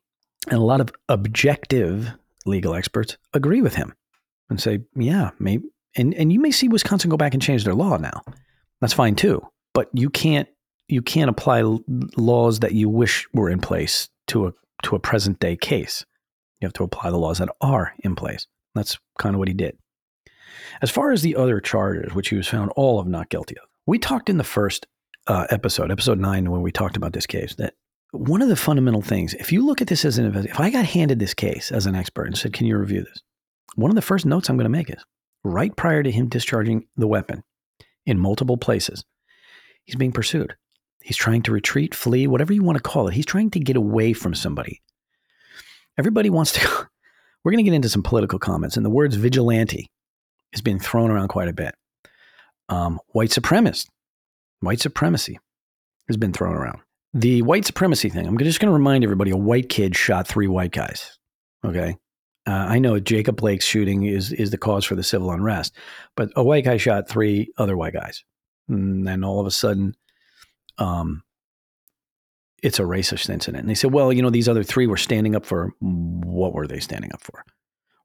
[0.49, 2.11] And a lot of objective
[2.45, 3.93] legal experts agree with him
[4.49, 5.65] and say, yeah, maybe.
[5.95, 8.23] And, and you may see Wisconsin go back and change their law now.
[8.81, 9.41] That's fine too.
[9.73, 10.47] But you can't
[10.87, 11.63] you can't apply
[12.17, 16.05] laws that you wish were in place to a to a present day case.
[16.59, 18.47] You have to apply the laws that are in place.
[18.75, 19.77] That's kind of what he did.
[20.81, 23.67] As far as the other charges, which he was found all of not guilty of,
[23.85, 24.87] we talked in the first
[25.27, 27.73] uh, episode, episode nine, when we talked about this case, that
[28.11, 30.69] one of the fundamental things, if you look at this as an investigator, if I
[30.69, 33.21] got handed this case as an expert and said, Can you review this?
[33.75, 35.03] One of the first notes I'm going to make is
[35.43, 37.43] right prior to him discharging the weapon
[38.05, 39.03] in multiple places,
[39.83, 40.55] he's being pursued.
[41.01, 43.13] He's trying to retreat, flee, whatever you want to call it.
[43.13, 44.81] He's trying to get away from somebody.
[45.97, 46.61] Everybody wants to.
[47.43, 49.91] We're going to get into some political comments, and the words vigilante
[50.53, 51.75] has been thrown around quite a bit.
[52.69, 53.89] Um, white supremacist,
[54.61, 55.39] white supremacy
[56.07, 56.79] has been thrown around.
[57.13, 60.47] The white supremacy thing, I'm just going to remind everybody a white kid shot three
[60.47, 61.19] white guys.
[61.63, 61.97] Okay.
[62.45, 65.75] Uh, I know Jacob Blake's shooting is, is the cause for the civil unrest,
[66.15, 68.23] but a white guy shot three other white guys.
[68.67, 69.95] And then all of a sudden,
[70.77, 71.23] um,
[72.61, 73.61] it's a racist incident.
[73.61, 76.67] And they said, well, you know, these other three were standing up for what were
[76.67, 77.45] they standing up for?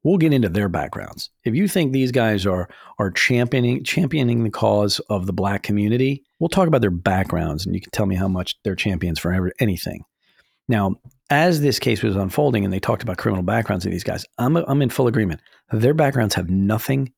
[0.08, 1.28] We'll get into their backgrounds.
[1.44, 6.24] If you think these guys are are championing championing the cause of the black community,
[6.38, 9.52] we'll talk about their backgrounds, and you can tell me how much they're champions for
[9.60, 10.04] anything.
[10.66, 10.96] Now,
[11.28, 14.56] as this case was unfolding, and they talked about criminal backgrounds of these guys, I'm
[14.56, 15.42] I'm in full agreement.
[15.72, 17.12] Their backgrounds have nothing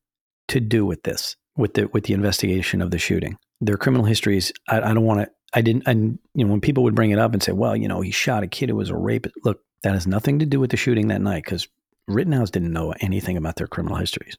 [0.48, 3.38] to do with this, with the with the investigation of the shooting.
[3.60, 6.82] Their criminal histories, I, I don't want to I didn't, and you know, when people
[6.82, 8.90] would bring it up and say, well, you know, he shot a kid who was
[8.90, 9.36] a rapist.
[9.44, 11.68] Look, that has nothing to do with the shooting that night because
[12.14, 14.36] Rittenhouse didn't know anything about their criminal histories.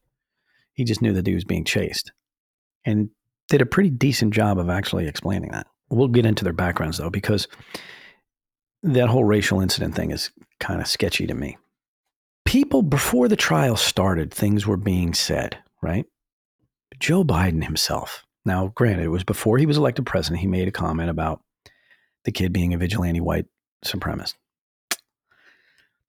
[0.73, 2.11] He just knew that he was being chased
[2.85, 3.09] and
[3.49, 5.67] did a pretty decent job of actually explaining that.
[5.89, 7.47] We'll get into their backgrounds though, because
[8.83, 11.57] that whole racial incident thing is kind of sketchy to me.
[12.45, 16.05] People, before the trial started, things were being said, right?
[16.99, 20.41] Joe Biden himself now, granted, it was before he was elected president.
[20.41, 21.41] He made a comment about
[22.23, 23.45] the kid being a vigilante white
[23.85, 24.35] supremacist.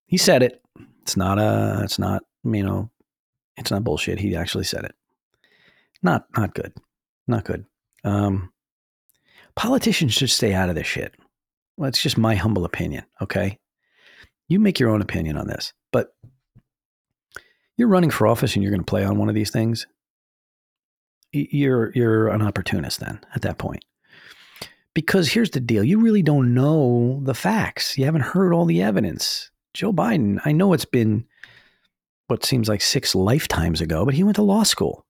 [0.07, 0.62] He said it.
[1.03, 1.81] It's not a.
[1.85, 2.23] It's not.
[2.45, 2.91] You know,
[3.57, 4.19] it's not bullshit.
[4.19, 4.95] He actually said it.
[6.03, 6.73] Not not good.
[7.29, 7.65] Not good.
[8.05, 8.53] Um,
[9.55, 11.15] politicians should stay out of this shit.
[11.77, 13.05] Well, it's just my humble opinion.
[13.21, 13.59] Okay,
[14.49, 16.15] you make your own opinion on this, but
[17.77, 19.87] you're running for office and you're going to play on one of these things
[21.33, 23.85] you're you're an opportunist then at that point.
[24.95, 27.97] Because here's the deal, you really don't know the facts.
[27.97, 29.51] You haven't heard all the evidence.
[29.75, 31.25] Joe Biden, I know it's been
[32.27, 35.07] what seems like six lifetimes ago, but he went to law school.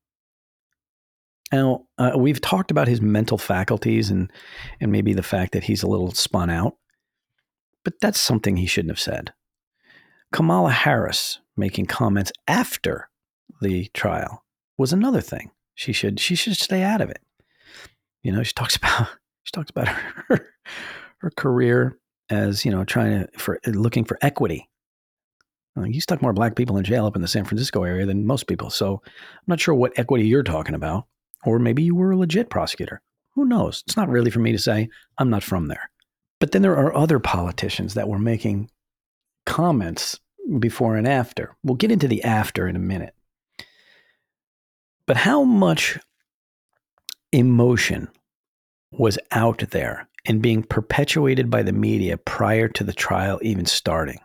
[1.52, 4.32] Now, uh, we've talked about his mental faculties and
[4.80, 6.76] and maybe the fact that he's a little spun out.
[7.84, 9.32] But that's something he shouldn't have said.
[10.32, 13.10] Kamala Harris making comments after
[13.60, 14.44] the trial
[14.78, 15.50] was another thing.
[15.74, 17.20] She should she should stay out of it.
[18.22, 19.08] You know, she talks about
[19.42, 20.46] she talks about her
[21.18, 21.98] her career
[22.32, 24.68] as you know trying to for looking for equity.
[25.84, 28.46] you stuck more black people in jail up in the San Francisco area than most
[28.46, 31.06] people, so I'm not sure what equity you're talking about.
[31.44, 33.02] Or maybe you were a legit prosecutor.
[33.34, 33.82] Who knows?
[33.86, 34.88] It's not really for me to say.
[35.18, 35.90] I'm not from there.
[36.40, 38.70] But then there are other politicians that were making
[39.44, 40.20] comments
[40.58, 41.56] before and after.
[41.64, 43.14] We'll get into the after in a minute.
[45.06, 45.98] But how much
[47.32, 48.08] emotion
[48.92, 54.18] was out there and being perpetuated by the media prior to the trial even starting?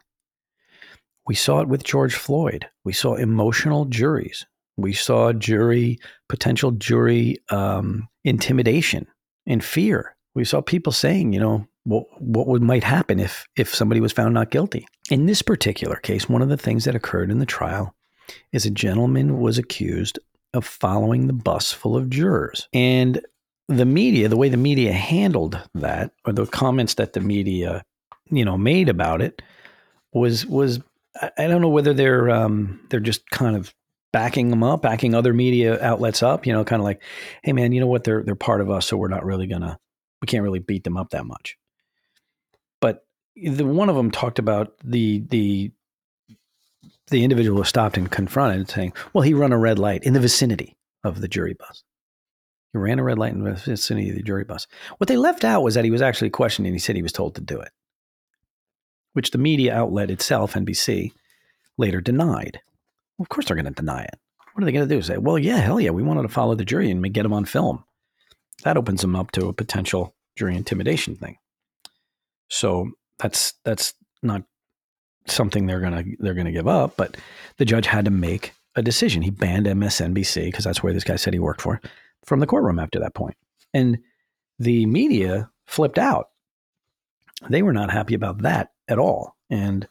[1.28, 2.68] We saw it with George Floyd.
[2.86, 4.46] We saw emotional juries.
[4.78, 9.08] We saw jury, potential jury um, intimidation
[9.46, 10.16] and fear.
[10.36, 14.12] We saw people saying, you know, what what would might happen if if somebody was
[14.12, 14.88] found not guilty.
[15.10, 17.96] In this particular case, one of the things that occurred in the trial
[18.52, 20.20] is a gentleman was accused
[20.54, 22.68] of following the bus full of jurors.
[22.74, 23.22] And
[23.68, 27.84] the media, the way the media handled that, or the comments that the media,
[28.30, 29.42] you know, made about it,
[30.14, 30.80] was was
[31.38, 33.74] I don't know whether they're um, they're just kind of
[34.14, 37.02] backing them up, backing other media outlets up, you know, kind of like,
[37.44, 38.04] hey man, you know what?
[38.04, 39.78] They're they're part of us, so we're not really gonna
[40.22, 41.58] we can't really beat them up that much.
[42.82, 45.72] But the one of them talked about the the
[47.10, 50.20] the individual was stopped and confronted, saying, "Well, he run a red light in the
[50.20, 51.84] vicinity of the jury bus.
[52.74, 55.44] He ran a red light in the vicinity of the jury bus." What they left
[55.44, 57.60] out was that he was actually questioned, and he said he was told to do
[57.60, 57.72] it,
[59.14, 61.14] which the media outlet itself, NBC,
[61.78, 62.60] later denied.
[63.18, 64.20] Well, of course, they're going to deny it.
[64.54, 65.02] What are they going to do?
[65.02, 67.46] Say, "Well, yeah, hell yeah, we wanted to follow the jury and get them on
[67.46, 67.84] film."
[68.64, 71.38] That opens them up to a potential jury intimidation thing.
[72.50, 74.44] So that's that's not
[75.28, 76.96] something they're gonna they're gonna give up.
[76.98, 77.18] But
[77.58, 79.22] the judge had to make a decision.
[79.22, 81.82] He banned MSNBC because that's where this guy said he worked for
[82.26, 83.38] from the courtroom after that point.
[83.74, 84.00] And
[84.60, 86.30] the media flipped out.
[87.50, 89.88] They were not happy about that at all, and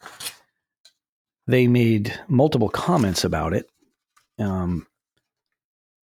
[1.47, 3.71] they made multiple comments about it.
[4.39, 4.87] Um,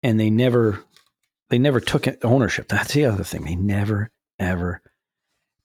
[0.03, 0.85] and they never
[1.49, 2.69] they never took ownership.
[2.69, 3.45] That's the other thing.
[3.45, 4.83] They never ever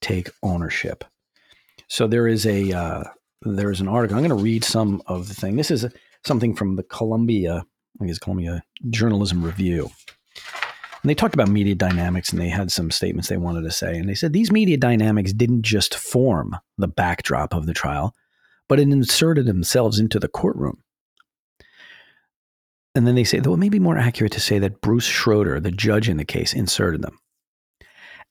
[0.02, 1.04] take ownership.
[1.88, 3.04] So there is a uh,
[3.42, 4.18] there is an article.
[4.18, 5.56] I'm going to read some of the thing.
[5.56, 5.86] This is
[6.26, 7.66] something from the Columbia,
[8.02, 9.92] I guess Columbia Journalism Review.
[11.06, 13.96] And they talked about media dynamics and they had some statements they wanted to say.
[13.96, 18.16] And they said these media dynamics didn't just form the backdrop of the trial,
[18.68, 20.82] but it inserted themselves into the courtroom.
[22.96, 25.60] And then they say, though it may be more accurate to say that Bruce Schroeder,
[25.60, 27.20] the judge in the case, inserted them.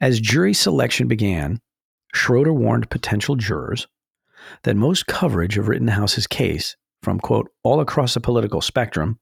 [0.01, 1.61] As jury selection began,
[2.13, 3.87] Schroeder warned potential jurors
[4.65, 9.21] that most coverage of Rittenhouse's case from, quote, all across the political spectrum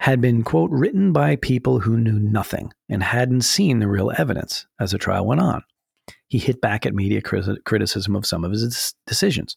[0.00, 4.66] had been, quote, written by people who knew nothing and hadn't seen the real evidence
[4.80, 5.62] as the trial went on.
[6.28, 9.56] He hit back at media criticism of some of his decisions,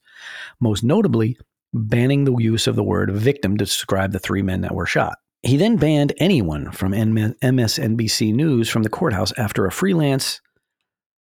[0.60, 1.38] most notably
[1.74, 5.18] banning the use of the word victim to describe the three men that were shot.
[5.44, 10.42] He then banned anyone from MSNBC News from the courthouse after a freelance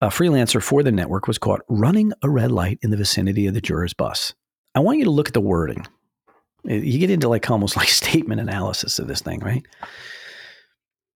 [0.01, 3.53] a freelancer for the network was caught running a red light in the vicinity of
[3.53, 4.34] the juror's bus.
[4.73, 5.86] I want you to look at the wording.
[6.63, 9.65] You get into like almost like statement analysis of this thing, right?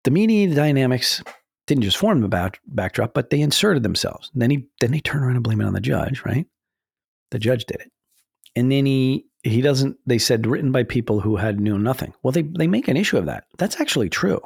[0.04, 1.22] The media dynamics
[1.66, 4.30] didn't just form the back, backdrop, but they inserted themselves.
[4.32, 6.46] And then he then they turn around and blame it on the judge, right?
[7.30, 7.92] The judge did it.
[8.56, 12.12] And then he he doesn't they said written by people who had knew nothing.
[12.22, 13.44] Well, they they make an issue of that.
[13.58, 14.40] That's actually true.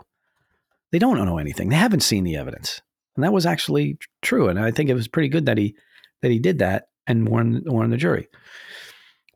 [0.92, 1.70] They don't know anything.
[1.70, 2.80] They haven't seen the evidence.
[3.16, 4.48] And that was actually true.
[4.48, 5.74] And I think it was pretty good that he
[6.22, 8.28] that he did that and warned warned the jury.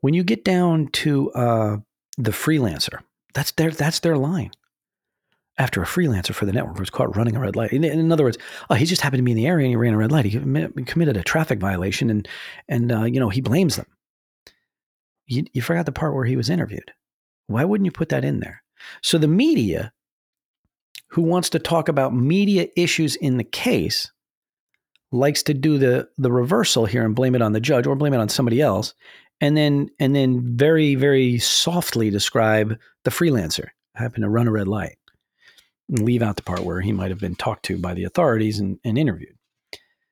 [0.00, 1.76] When you get down to uh,
[2.16, 3.00] the freelancer,
[3.34, 4.50] that's their that's their line.
[5.58, 7.72] After a freelancer for the network was caught running a red light.
[7.72, 8.38] In, in other words,
[8.70, 10.24] oh, he just happened to be in the area and he ran a red light.
[10.24, 10.38] He
[10.84, 12.28] committed a traffic violation, and
[12.68, 13.87] and uh, you know he blames them.
[15.26, 16.92] You, you forgot the part where he was interviewed.
[17.48, 18.62] Why wouldn't you put that in there?
[19.02, 19.92] So the media
[21.08, 24.11] who wants to talk about media issues in the case
[25.11, 28.12] likes to do the the reversal here and blame it on the judge or blame
[28.12, 28.94] it on somebody else
[29.40, 34.68] and then and then very very softly describe the freelancer happen to run a red
[34.68, 34.98] light
[35.88, 38.59] and leave out the part where he might have been talked to by the authorities
[38.59, 39.37] and, and interviewed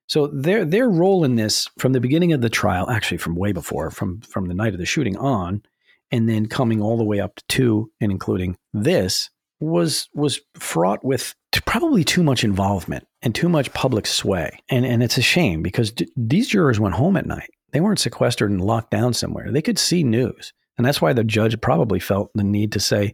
[0.09, 3.53] so their their role in this from the beginning of the trial actually from way
[3.53, 5.63] before from from the night of the shooting on
[6.11, 11.35] and then coming all the way up to and including this was was fraught with
[11.65, 14.59] probably too much involvement and too much public sway.
[14.69, 17.51] And and it's a shame because d- these jurors went home at night.
[17.77, 19.53] They weren't sequestered and locked down somewhere.
[19.53, 20.55] They could see news.
[20.79, 23.13] And that's why the judge probably felt the need to say,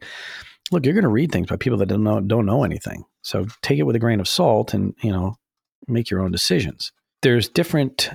[0.70, 3.03] look, you're going to read things by people that don't know don't know anything.
[3.22, 5.35] So take it with a grain of salt and, you know,
[5.88, 6.92] make your own decisions.
[7.22, 8.11] There's different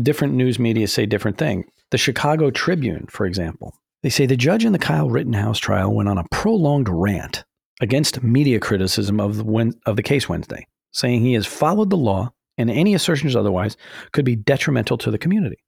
[0.00, 1.70] different news media say different thing.
[1.90, 6.08] The Chicago Tribune, for example, they say the judge in the Kyle Rittenhouse trial went
[6.08, 7.44] on a prolonged rant
[7.82, 12.30] against media criticism of the, of the case Wednesday, saying he has followed the law
[12.56, 13.76] and any assertions otherwise
[14.12, 15.58] could be detrimental to the community.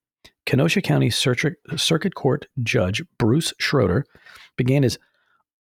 [0.46, 4.05] Kenosha County Circuit Court Judge Bruce Schroeder
[4.57, 4.98] began his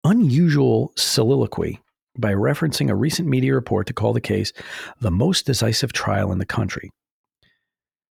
[0.04, 1.80] unusual soliloquy
[2.18, 4.52] by referencing a recent media report to call the case
[5.00, 6.90] the most decisive trial in the country.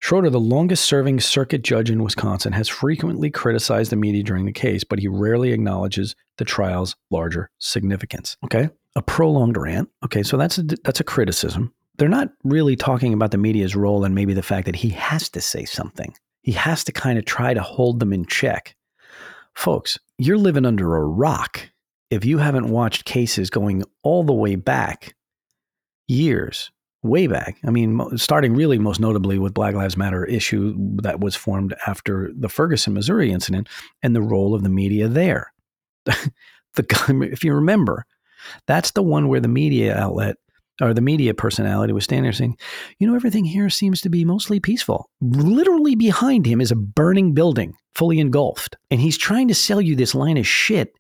[0.03, 4.53] Schroeder, the longest serving circuit judge in Wisconsin, has frequently criticized the media during the
[4.53, 8.39] case, but he rarely acknowledges the trial's larger significance.
[8.43, 8.71] Okay.
[8.97, 9.91] A prolonged rant.
[10.03, 10.23] Okay.
[10.23, 11.75] So that's a, that's a criticism.
[11.99, 15.29] They're not really talking about the media's role and maybe the fact that he has
[15.31, 16.15] to say something.
[16.43, 18.75] He has to kind of try to hold them in check.
[19.55, 21.71] Folks, you're living under a rock
[22.11, 25.15] if you haven't watched cases going all the way back
[26.09, 26.71] years
[27.03, 27.59] way back.
[27.65, 32.31] I mean, starting really most notably with Black Lives Matter issue that was formed after
[32.37, 33.69] the Ferguson, Missouri incident
[34.03, 35.53] and the role of the media there.
[36.75, 38.07] The if you remember,
[38.69, 40.37] that's the one where the media outlet
[40.81, 42.57] or the media personality was standing there saying,
[42.99, 47.33] "You know, everything here seems to be mostly peaceful." Literally behind him is a burning
[47.35, 50.93] building, fully engulfed, and he's trying to sell you this line of shit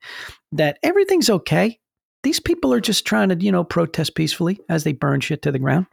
[0.53, 1.79] that everything's okay.
[2.23, 5.53] These people are just trying to, you know, protest peacefully as they burn shit to
[5.53, 5.87] the ground.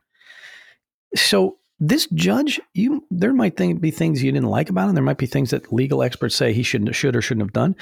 [1.15, 4.95] So this judge, you there might think, be things you didn't like about him.
[4.95, 7.75] There might be things that legal experts say he shouldn't, should or shouldn't have done,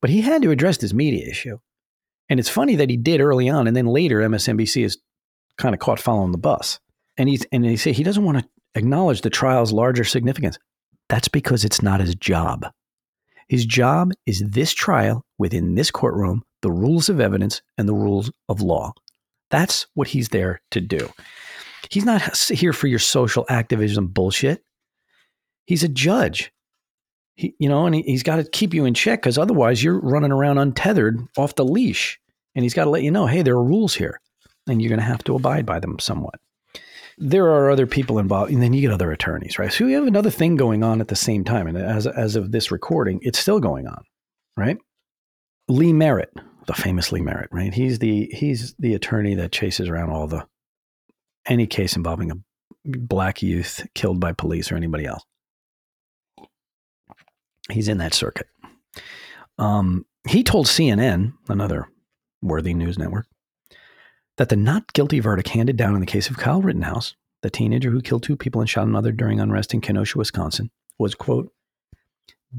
[0.00, 1.58] but he had to address this media issue.
[2.28, 4.96] And it's funny that he did early on, and then later MSNBC is
[5.58, 6.80] kind of caught following the bus.
[7.16, 10.58] And he's and they say he doesn't want to acknowledge the trial's larger significance.
[11.08, 12.66] That's because it's not his job.
[13.48, 18.30] His job is this trial within this courtroom, the rules of evidence and the rules
[18.48, 18.92] of law.
[19.50, 21.10] That's what he's there to do.
[21.90, 24.64] He's not here for your social activism bullshit.
[25.66, 26.50] He's a judge.
[27.34, 30.00] He, you know, and he, he's got to keep you in check because otherwise you're
[30.00, 32.18] running around untethered off the leash.
[32.54, 34.18] And he's got to let you know, hey, there are rules here,
[34.68, 36.40] and you're going to have to abide by them somewhat.
[37.18, 39.72] There are other people involved, and then you get other attorneys, right?
[39.72, 42.52] So you have another thing going on at the same time, and as as of
[42.52, 44.02] this recording, it's still going on,
[44.56, 44.78] right?
[45.68, 46.32] Lee Merritt,
[46.66, 47.72] the famous Lee Merritt, right?
[47.72, 50.46] He's the he's the attorney that chases around all the
[51.46, 52.36] any case involving a
[52.84, 55.22] black youth killed by police or anybody else.
[57.70, 58.46] He's in that circuit.
[59.58, 61.88] Um, he told CNN, another
[62.40, 63.26] worthy news network,
[64.38, 67.90] that the not guilty verdict handed down in the case of Kyle Rittenhouse, the teenager
[67.90, 71.52] who killed two people and shot another during unrest in Kenosha, Wisconsin, was, quote,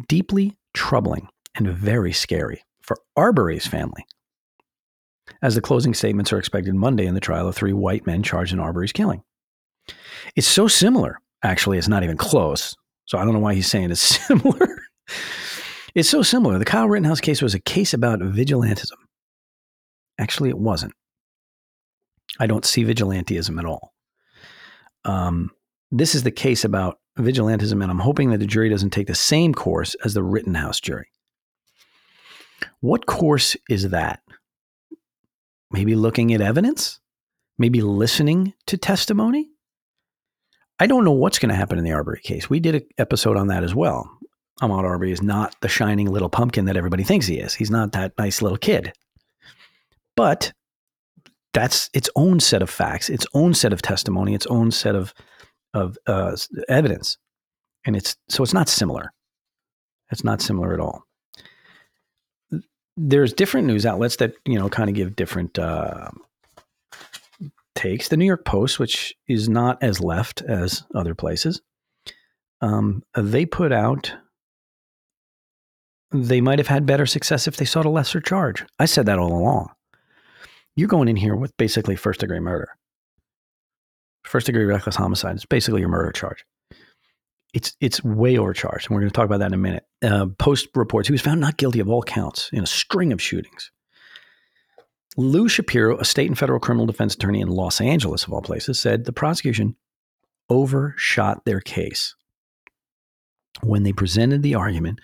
[0.07, 4.05] deeply troubling and very scary for Arbery's family
[5.41, 8.53] as the closing statements are expected Monday in the trial of three white men charged
[8.53, 9.23] in Arbery's killing.
[10.35, 12.75] It's so similar, actually, it's not even close.
[13.05, 14.81] So I don't know why he's saying it's similar.
[15.95, 16.57] it's so similar.
[16.57, 18.97] The Kyle Rittenhouse case was a case about vigilantism.
[20.19, 20.93] Actually, it wasn't.
[22.39, 23.93] I don't see vigilantism at all.
[25.05, 25.51] Um,
[25.91, 29.15] this is the case about vigilantism, and I'm hoping that the jury doesn't take the
[29.15, 31.07] same course as the Rittenhouse jury.
[32.79, 34.21] What course is that?
[35.71, 36.99] Maybe looking at evidence?
[37.57, 39.49] Maybe listening to testimony?
[40.79, 42.49] I don't know what's going to happen in the Arbery case.
[42.49, 44.09] We did an episode on that as well.
[44.61, 47.53] Ahmaud Arbery is not the shining little pumpkin that everybody thinks he is.
[47.53, 48.93] He's not that nice little kid.
[50.15, 50.53] But
[51.53, 55.13] that's its own set of facts, its own set of testimony, its own set of
[55.73, 56.35] of uh,
[56.69, 57.17] evidence,
[57.85, 59.11] and it's so it's not similar.
[60.11, 61.05] It's not similar at all
[62.97, 66.09] there's different news outlets that you know kind of give different uh,
[67.75, 68.09] takes.
[68.09, 71.61] The New York Post, which is not as left as other places,
[72.61, 74.13] um, they put out
[76.11, 78.63] they might have had better success if they sought a lesser charge.
[78.77, 79.71] I said that all along.
[80.75, 82.69] You're going in here with basically first degree murder.
[84.23, 86.45] First degree reckless homicide is basically your murder charge
[87.53, 88.87] it's it's way overcharged.
[88.87, 89.85] And we're going to talk about that in a minute.
[90.01, 93.21] Uh, Post reports he was found not guilty of all counts in a string of
[93.21, 93.71] shootings.
[95.15, 98.79] Lou Shapiro, a state and federal criminal defense attorney in Los Angeles, of all places,
[98.79, 99.75] said the prosecution
[100.49, 102.15] overshot their case
[103.61, 104.99] when they presented the argument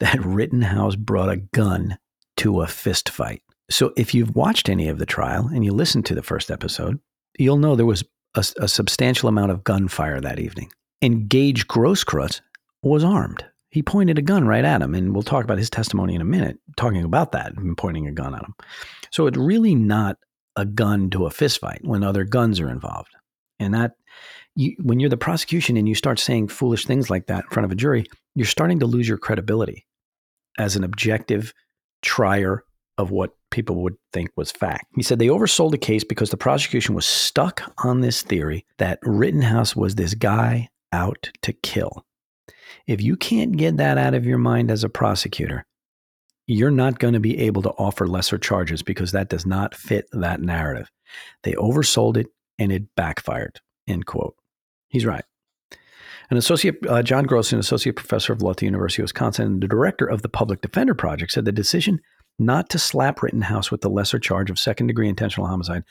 [0.00, 1.96] that Rittenhouse brought a gun
[2.36, 3.42] to a fist fight.
[3.74, 7.00] So if you've watched any of the trial and you listened to the first episode,
[7.40, 8.04] you'll know there was
[8.36, 10.70] a, a substantial amount of gunfire that evening.
[11.02, 12.40] And Gage Grosskreutz
[12.84, 13.44] was armed.
[13.70, 16.24] He pointed a gun right at him, and we'll talk about his testimony in a
[16.24, 18.54] minute, talking about that and pointing a gun at him.
[19.10, 20.18] So it's really not
[20.54, 23.10] a gun to a fistfight when other guns are involved.
[23.58, 23.96] And that,
[24.54, 27.64] you, when you're the prosecution and you start saying foolish things like that in front
[27.64, 28.06] of a jury,
[28.36, 29.84] you're starting to lose your credibility
[30.58, 31.52] as an objective
[32.02, 32.62] trier
[32.98, 34.86] of what people would think was fact.
[34.94, 38.98] He said they oversold the case because the prosecution was stuck on this theory that
[39.02, 42.04] Rittenhouse was this guy out to kill.
[42.86, 45.66] If you can't get that out of your mind as a prosecutor,
[46.46, 50.06] you're not going to be able to offer lesser charges because that does not fit
[50.12, 50.90] that narrative.
[51.42, 52.26] They oversold it
[52.58, 53.60] and it backfired.
[53.88, 54.36] End quote.
[54.88, 55.24] He's right.
[56.30, 59.46] An associate, uh, John Gross, an associate professor of law at the University of Wisconsin
[59.46, 62.00] and the director of the Public Defender Project, said the decision
[62.38, 65.84] not to slap Rittenhouse with the lesser charge of second degree intentional homicide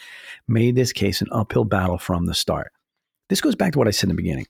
[0.47, 2.71] made this case an uphill battle from the start.
[3.29, 4.47] This goes back to what I said in the beginning.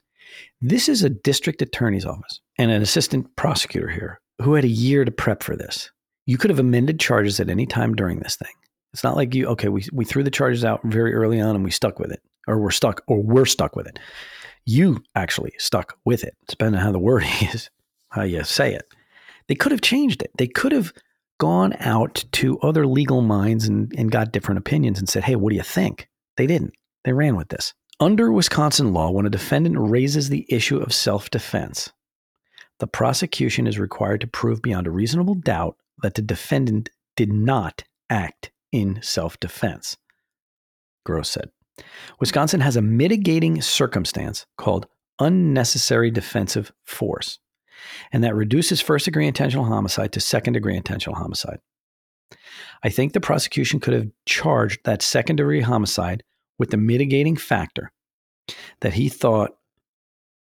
[0.61, 5.05] This is a district attorney's office and an assistant prosecutor here who had a year
[5.05, 5.91] to prep for this.
[6.25, 8.53] You could have amended charges at any time during this thing.
[8.93, 11.63] It's not like you, okay, we, we threw the charges out very early on and
[11.63, 13.99] we stuck with it, or we're stuck, or we're stuck with it.
[14.65, 17.23] You actually stuck with it, depending on how the word
[17.53, 17.69] is,
[18.09, 18.85] how you say it.
[19.47, 20.31] They could have changed it.
[20.37, 20.93] They could have
[21.39, 25.49] gone out to other legal minds and, and got different opinions and said, hey, what
[25.49, 26.07] do you think?
[26.37, 26.73] They didn't.
[27.03, 27.73] They ran with this.
[27.99, 31.91] Under Wisconsin law, when a defendant raises the issue of self defense,
[32.79, 37.83] the prosecution is required to prove beyond a reasonable doubt that the defendant did not
[38.09, 39.97] act in self defense.
[41.05, 41.49] Gross said.
[42.19, 44.87] Wisconsin has a mitigating circumstance called
[45.19, 47.39] unnecessary defensive force,
[48.11, 51.59] and that reduces first degree intentional homicide to second degree intentional homicide.
[52.83, 56.23] I think the prosecution could have charged that second degree homicide
[56.59, 57.91] with the mitigating factor
[58.81, 59.57] that he thought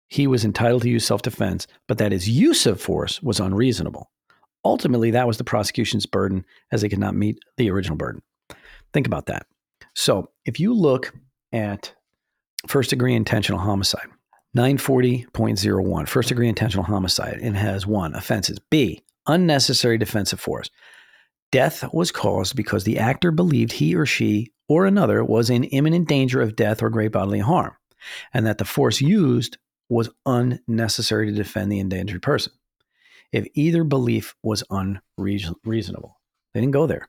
[0.08, 4.10] he was entitled to use self defense, but that his use of force was unreasonable.
[4.64, 8.22] Ultimately, that was the prosecution's burden as they could not meet the original burden.
[8.92, 9.46] Think about that.
[9.94, 11.14] So, if you look
[11.52, 11.94] at
[12.66, 14.08] first degree intentional homicide,
[14.56, 18.58] 940.01, first degree intentional homicide, it has one, offenses.
[18.70, 20.68] B, unnecessary defensive force.
[21.50, 26.08] Death was caused because the actor believed he or she or another was in imminent
[26.08, 27.72] danger of death or great bodily harm,
[28.32, 32.52] and that the force used was unnecessary to defend the endangered person.
[33.32, 36.20] If either belief was unreasonable,
[36.52, 37.08] they didn't go there.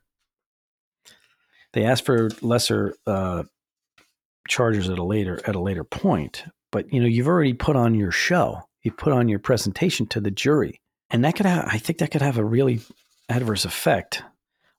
[1.74, 3.44] They asked for lesser uh,
[4.48, 7.96] charges at a later at a later point, but you know you've already put on
[7.96, 11.78] your show, you put on your presentation to the jury, and that could have, I
[11.78, 12.82] think that could have a really
[13.30, 14.24] adverse effect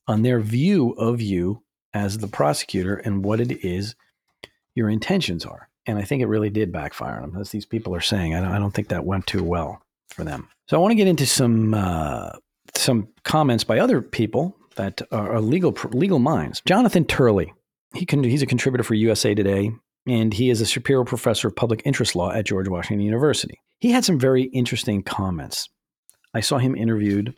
[0.07, 1.63] on their view of you
[1.95, 3.95] as the prosecutor and what it is
[4.75, 5.69] your intentions are.
[5.87, 8.35] And I think it really did backfire on them, as these people are saying.
[8.35, 10.49] I don't, I don't think that went too well for them.
[10.69, 12.31] So I want to get into some uh,
[12.75, 16.63] some comments by other people that are legal legal minds.
[16.67, 17.53] Jonathan Turley,
[17.95, 19.71] he can, he's a contributor for USA Today,
[20.07, 23.61] and he is a Shapiro professor of public interest law at George Washington University.
[23.79, 25.69] He had some very interesting comments.
[26.35, 27.35] I saw him interviewed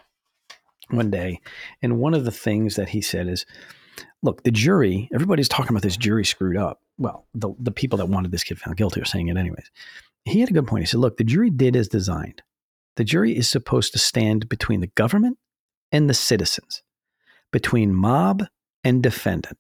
[0.91, 1.41] one day,
[1.83, 3.45] and one of the things that he said is
[4.23, 6.81] look, the jury, everybody's talking about this jury screwed up.
[6.99, 9.71] Well, the, the people that wanted this kid found guilty are saying it anyways.
[10.25, 10.83] He had a good point.
[10.83, 12.43] He said, look, the jury did as designed.
[12.97, 15.39] The jury is supposed to stand between the government
[15.93, 16.83] and the citizens,
[17.53, 18.45] between mob
[18.83, 19.59] and defendant,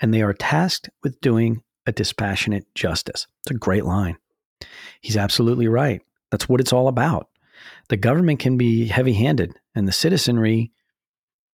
[0.00, 3.26] and they are tasked with doing a dispassionate justice.
[3.42, 4.16] It's a great line.
[5.00, 6.02] He's absolutely right.
[6.30, 7.28] That's what it's all about.
[7.88, 10.72] The government can be heavy handed, and the citizenry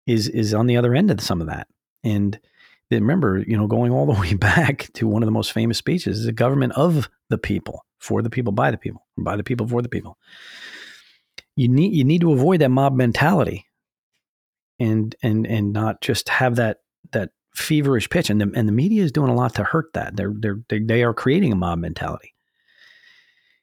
[0.07, 1.67] is, is on the other end of some of that.
[2.03, 2.39] And
[2.91, 6.19] remember, you know, going all the way back to one of the most famous speeches
[6.19, 9.67] is a government of the people, for the people, by the people, by the people,
[9.67, 10.17] for the people.
[11.55, 13.67] You need you need to avoid that mob mentality,
[14.79, 16.79] and and and not just have that
[17.11, 18.29] that feverish pitch.
[18.29, 20.15] And the and the media is doing a lot to hurt that.
[20.15, 22.33] They're they're they, they are creating a mob mentality.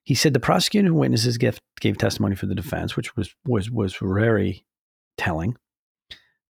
[0.05, 3.97] He said the prosecuting witnesses gave, gave testimony for the defense, which was was was
[4.01, 4.65] very
[5.17, 5.57] telling.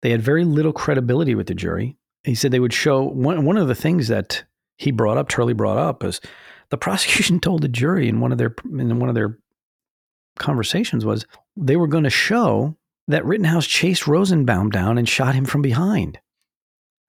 [0.02, 1.98] They had very little credibility with the jury.
[2.24, 4.44] He said they would show one, one of the things that
[4.78, 6.22] he brought up, Turley brought up, is
[6.70, 9.40] the prosecution told the jury in one of their in one of their
[10.38, 11.26] conversations was
[11.58, 12.78] they were going to show
[13.08, 16.20] that Rittenhouse chased Rosenbaum down and shot him from behind.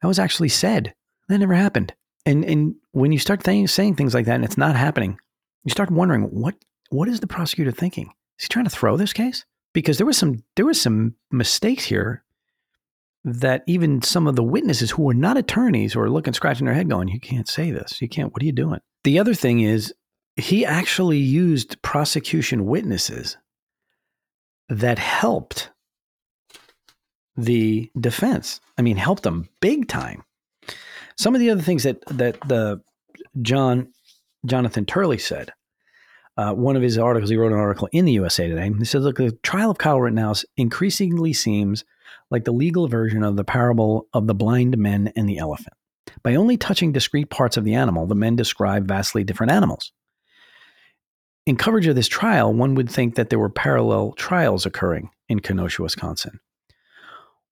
[0.03, 0.95] That was actually said.
[1.29, 1.95] That never happened.
[2.27, 5.19] And and when you start th- saying things like that and it's not happening,
[5.65, 6.55] you start wondering what
[6.91, 8.13] what is the prosecutor thinking?
[8.39, 9.45] Is he trying to throw this case?
[9.73, 12.25] Because there was some there was some mistakes here
[13.25, 16.89] that even some of the witnesses who were not attorneys were looking, scratching their head,
[16.89, 18.01] going, You can't say this.
[18.01, 18.33] You can't.
[18.33, 18.81] What are you doing?
[19.05, 19.95] The other thing is,
[20.37, 23.37] he actually used prosecution witnesses
[24.69, 25.71] that helped
[27.45, 28.61] the defense.
[28.79, 30.25] I mean, helped them big time.
[31.17, 32.81] Some of the other things that that the
[33.43, 33.93] John
[34.47, 35.53] Jonathan Turley said.
[36.37, 38.71] Uh, one of his articles, he wrote an article in the USA Today.
[38.79, 41.85] He said, "Look, the trial of Kyle Rittenhouse increasingly seems
[42.31, 45.75] like the legal version of the parable of the blind men and the elephant.
[46.23, 49.93] By only touching discrete parts of the animal, the men describe vastly different animals.
[51.47, 55.41] In coverage of this trial, one would think that there were parallel trials occurring in
[55.41, 56.41] Kenosha, Wisconsin.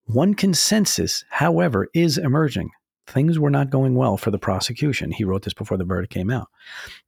[0.09, 2.71] One consensus, however, is emerging.
[3.07, 5.11] Things were not going well for the prosecution.
[5.11, 6.49] He wrote this before the verdict came out.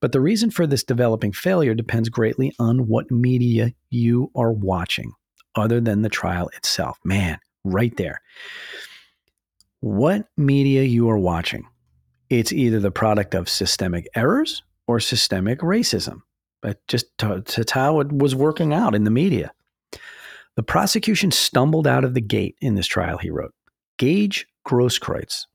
[0.01, 5.12] But the reason for this developing failure depends greatly on what media you are watching,
[5.55, 6.98] other than the trial itself.
[7.03, 8.20] Man, right there.
[9.80, 11.66] What media you are watching,
[12.28, 16.20] it's either the product of systemic errors or systemic racism.
[16.61, 19.53] But just to, to how it was working out in the media.
[20.57, 23.55] The prosecution stumbled out of the gate in this trial, he wrote.
[23.98, 25.46] Gage Grosskreutz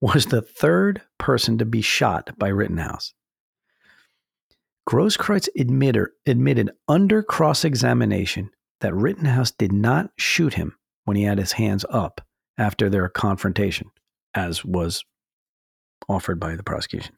[0.00, 3.12] was the third person to be shot by Rittenhouse.
[4.88, 11.38] Grosskreutz admitted, admitted under cross examination that Rittenhouse did not shoot him when he had
[11.38, 12.20] his hands up
[12.58, 13.90] after their confrontation,
[14.34, 15.04] as was
[16.08, 17.16] offered by the prosecution.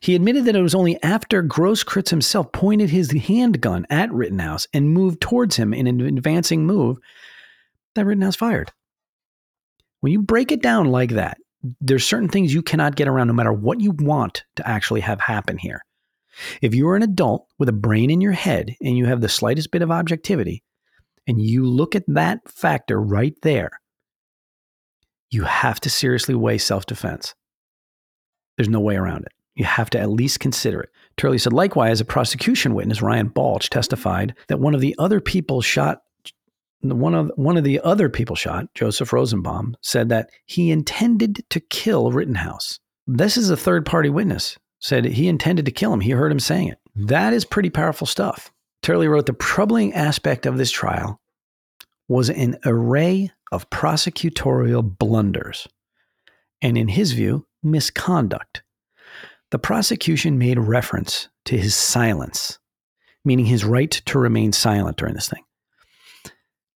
[0.00, 4.90] He admitted that it was only after Grosskreutz himself pointed his handgun at Rittenhouse and
[4.90, 6.98] moved towards him in an advancing move
[7.94, 8.72] that Rittenhouse fired.
[10.00, 11.38] When you break it down like that,
[11.80, 15.20] there's certain things you cannot get around no matter what you want to actually have
[15.20, 15.82] happen here.
[16.62, 19.72] If you're an adult with a brain in your head and you have the slightest
[19.72, 20.62] bit of objectivity,
[21.26, 23.70] and you look at that factor right there,
[25.30, 27.34] you have to seriously weigh self defense.
[28.56, 29.32] There's no way around it.
[29.58, 30.90] You have to at least consider it.
[31.16, 35.60] Turley said, likewise, a prosecution witness, Ryan Balch, testified that one of the other people
[35.60, 36.02] shot
[36.80, 41.58] one of one of the other people shot, Joseph Rosenbaum, said that he intended to
[41.58, 42.78] kill Rittenhouse.
[43.04, 44.56] This is a third party witness.
[44.78, 45.98] Said he intended to kill him.
[45.98, 46.78] He heard him saying it.
[46.94, 48.52] That is pretty powerful stuff.
[48.80, 51.20] Turley wrote the troubling aspect of this trial
[52.06, 55.66] was an array of prosecutorial blunders,
[56.62, 58.62] and in his view, misconduct.
[59.50, 62.58] The prosecution made reference to his silence,
[63.24, 65.42] meaning his right to remain silent during this thing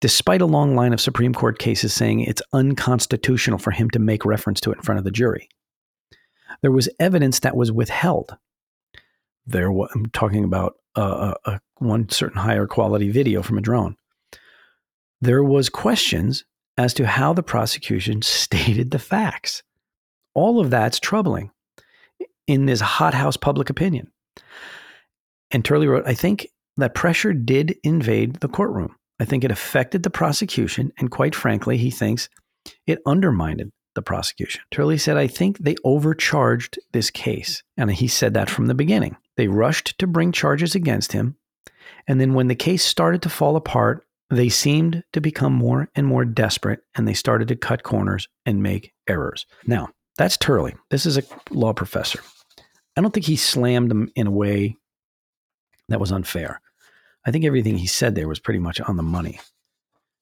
[0.03, 4.27] despite a long line of Supreme Court cases saying it's unconstitutional for him to make
[4.27, 5.49] reference to it in front of the jury.
[6.61, 8.37] There was evidence that was withheld.
[9.47, 13.97] There, I'm talking about a, a, one certain higher quality video from a drone.
[15.21, 16.45] There was questions
[16.77, 19.63] as to how the prosecution stated the facts.
[20.35, 21.52] All of that's troubling
[22.47, 24.11] in this hothouse public opinion.
[25.51, 28.97] And Turley wrote, I think that pressure did invade the courtroom.
[29.21, 32.29] I think it affected the prosecution, and quite frankly, he thinks
[32.87, 34.63] it undermined the prosecution.
[34.71, 37.63] Turley said, I think they overcharged this case.
[37.77, 39.17] And he said that from the beginning.
[39.37, 41.37] They rushed to bring charges against him.
[42.09, 46.07] And then when the case started to fall apart, they seemed to become more and
[46.07, 49.47] more desperate and they started to cut corners and make errors.
[49.67, 50.75] Now, that's Turley.
[50.91, 52.21] This is a law professor.
[52.97, 54.77] I don't think he slammed them in a way
[55.89, 56.61] that was unfair.
[57.25, 59.41] I think everything he said there was pretty much on the money.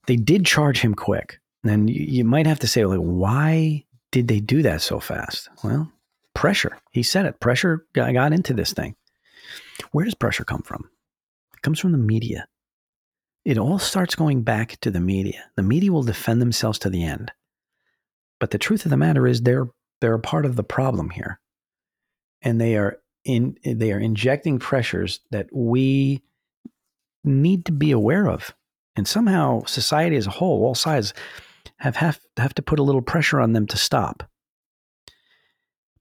[0.07, 1.41] They did charge him quick.
[1.65, 5.49] And you, you might have to say, like, why did they do that so fast?
[5.63, 5.91] Well,
[6.35, 6.79] pressure.
[6.91, 7.41] He said it.
[7.41, 8.97] Pressure got, got into this thing.
[9.93, 10.89] Where does pressure come from?
[11.55, 12.47] It comes from the media.
[13.45, 15.45] It all starts going back to the media.
[15.57, 17.33] The media will defend themselves to the end.
[18.39, 19.69] But the truth of the matter is they're
[20.01, 21.41] they're a part of the problem here.
[22.43, 26.23] And they are in they are injecting pressures that we
[27.25, 28.55] need to be aware of.
[28.97, 31.15] And somehow society as a whole, all sides,
[31.79, 34.29] have, have, have to put a little pressure on them to stop.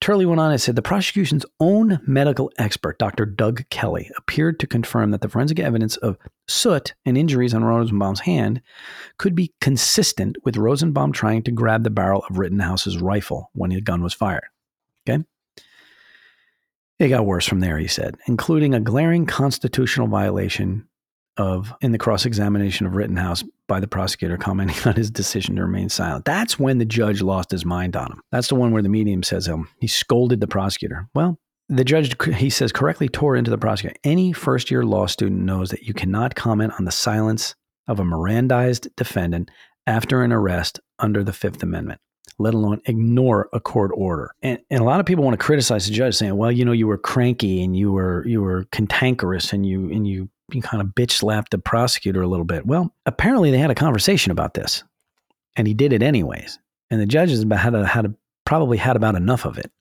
[0.01, 3.25] Turley went on and said the prosecution's own medical expert, Dr.
[3.25, 8.21] Doug Kelley, appeared to confirm that the forensic evidence of soot and injuries on Rosenbaum's
[8.21, 8.61] hand
[9.17, 13.81] could be consistent with Rosenbaum trying to grab the barrel of Rittenhouse's rifle when the
[13.81, 14.45] gun was fired.
[15.07, 15.23] Okay?
[16.97, 20.87] It got worse from there, he said, including a glaring constitutional violation
[21.35, 25.61] of in the cross examination of Rittenhouse by the prosecutor commenting on his decision to
[25.61, 26.25] remain silent.
[26.25, 28.21] That's when the judge lost his mind on him.
[28.33, 31.07] That's the one where the medium says um, he scolded the prosecutor.
[31.15, 31.39] Well,
[31.69, 33.95] the judge, he says, correctly tore into the prosecutor.
[34.03, 37.55] Any first year law student knows that you cannot comment on the silence
[37.87, 39.51] of a Mirandized defendant
[39.87, 42.01] after an arrest under the Fifth Amendment,
[42.39, 44.33] let alone ignore a court order.
[44.41, 46.71] And, and a lot of people want to criticize the judge, saying, "Well, you know,
[46.71, 50.29] you were cranky and you were you were cantankerous and you and you
[50.61, 52.65] kind of bitch slapped the prosecutor a little bit.
[52.65, 54.83] Well, apparently they had a conversation about this,
[55.55, 56.59] and he did it anyways.
[56.89, 58.13] And the judges had a, had a,
[58.45, 59.71] probably had about enough of it,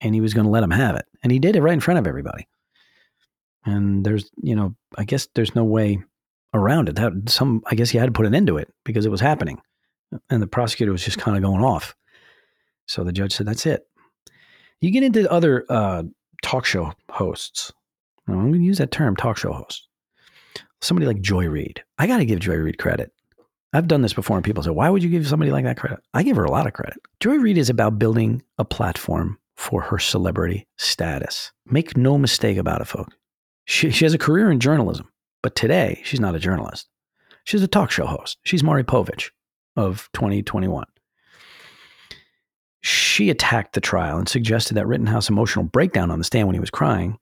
[0.00, 1.80] and he was going to let him have it, and he did it right in
[1.80, 2.46] front of everybody.
[3.64, 6.02] And there's, you know, I guess there's no way
[6.54, 6.96] around it.
[6.96, 9.20] That some, I guess he had to put an end to it because it was
[9.20, 9.60] happening,
[10.30, 11.96] and the prosecutor was just kind of going off.
[12.92, 13.86] So the judge said, "That's it."
[14.80, 16.02] You get into other uh,
[16.42, 17.72] talk show hosts.
[18.28, 19.88] I'm going to use that term, talk show host
[20.82, 21.82] somebody like Joy Reid.
[21.98, 23.12] I got to give Joy Reid credit.
[23.72, 26.00] I've done this before, and people say, why would you give somebody like that credit?
[26.12, 26.98] I give her a lot of credit.
[27.20, 31.52] Joy Reid is about building a platform for her celebrity status.
[31.64, 33.16] Make no mistake about it, folks.
[33.64, 35.08] She, she has a career in journalism,
[35.42, 36.88] but today she's not a journalist.
[37.44, 38.38] She's a talk show host.
[38.44, 39.30] She's Maury Povich
[39.76, 40.84] of 2021.
[42.82, 46.60] She attacked the trial and suggested that Rittenhouse emotional breakdown on the stand when he
[46.60, 47.18] was crying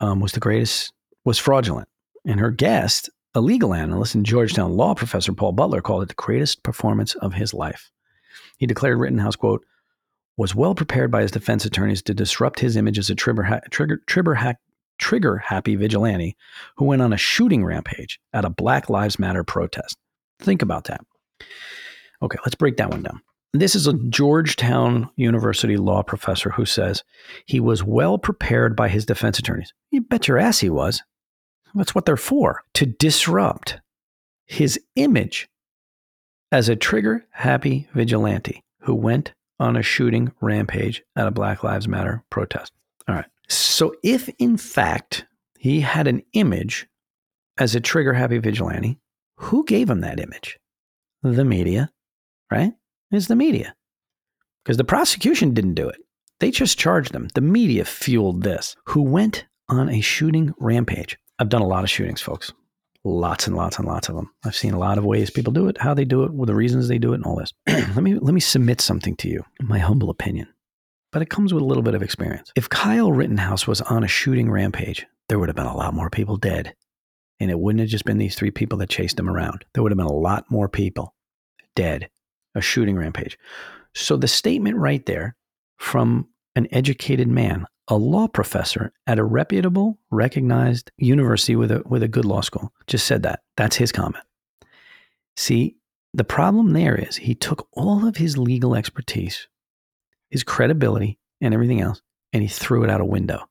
[0.00, 0.92] um, was the greatest,
[1.24, 1.88] was fraudulent.
[2.26, 6.14] And her guest, a legal analyst and Georgetown law professor Paul Butler, called it the
[6.14, 7.90] greatest performance of his life.
[8.56, 9.64] He declared Rittenhouse, quote,
[10.36, 13.60] was well prepared by his defense attorneys to disrupt his image as a trigger, ha-
[13.70, 14.54] trigger, trigger, ha-
[14.98, 16.36] trigger happy vigilante
[16.76, 19.96] who went on a shooting rampage at a Black Lives Matter protest.
[20.40, 21.02] Think about that.
[22.22, 23.20] Okay, let's break that one down.
[23.56, 27.04] This is a Georgetown University law professor who says
[27.46, 29.72] he was well prepared by his defense attorneys.
[29.92, 31.04] You bet your ass he was.
[31.72, 33.80] That's what they're for to disrupt
[34.46, 35.48] his image
[36.50, 41.86] as a trigger happy vigilante who went on a shooting rampage at a Black Lives
[41.86, 42.72] Matter protest.
[43.06, 43.24] All right.
[43.48, 45.26] So, if in fact
[45.60, 46.88] he had an image
[47.56, 48.98] as a trigger happy vigilante,
[49.36, 50.58] who gave him that image?
[51.22, 51.92] The media,
[52.50, 52.72] right?
[53.10, 53.74] It's the media.
[54.64, 55.96] Because the prosecution didn't do it.
[56.40, 57.28] They just charged them.
[57.34, 58.76] The media fueled this.
[58.86, 61.18] Who went on a shooting rampage?
[61.38, 62.52] I've done a lot of shootings, folks.
[63.04, 64.30] Lots and lots and lots of them.
[64.44, 66.88] I've seen a lot of ways people do it, how they do it, the reasons
[66.88, 67.52] they do it, and all this.
[67.66, 70.48] let me let me submit something to you, my humble opinion.
[71.12, 72.50] But it comes with a little bit of experience.
[72.56, 76.10] If Kyle Rittenhouse was on a shooting rampage, there would have been a lot more
[76.10, 76.74] people dead.
[77.40, 79.64] And it wouldn't have just been these three people that chased him around.
[79.74, 81.14] There would have been a lot more people
[81.76, 82.08] dead.
[82.54, 83.38] A shooting rampage.
[83.94, 85.36] So the statement right there
[85.78, 92.02] from an educated man a law professor at a reputable, recognized university with a, with
[92.02, 93.40] a good law school just said that.
[93.56, 94.24] That's his comment.
[95.36, 95.76] See,
[96.14, 99.48] the problem there is he took all of his legal expertise,
[100.30, 102.00] his credibility, and everything else,
[102.32, 103.44] and he threw it out a window.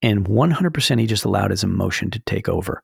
[0.00, 2.82] And 100% he just allowed his emotion to take over.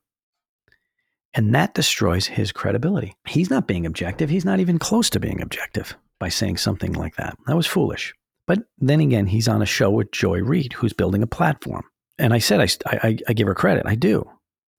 [1.35, 3.15] And that destroys his credibility.
[3.27, 4.29] He's not being objective.
[4.29, 7.37] He's not even close to being objective by saying something like that.
[7.47, 8.15] That was foolish.
[8.47, 11.85] But then again, he's on a show with Joy Reid, who's building a platform.
[12.19, 13.85] And I said, I, I, I give her credit.
[13.87, 14.29] I do.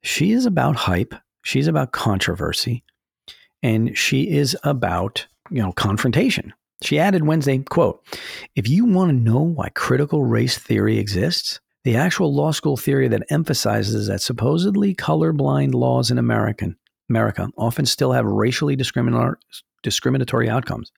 [0.04, 1.16] She is about hype.
[1.44, 2.84] She's about controversy.
[3.64, 6.54] And she is about, you know, confrontation.
[6.84, 8.06] She added Wednesday, quote,
[8.56, 13.08] if you want to know why critical race theory exists, the actual law school theory
[13.10, 16.78] that emphasizes that supposedly colorblind laws in American
[17.10, 20.92] America often still have racially discriminatory outcomes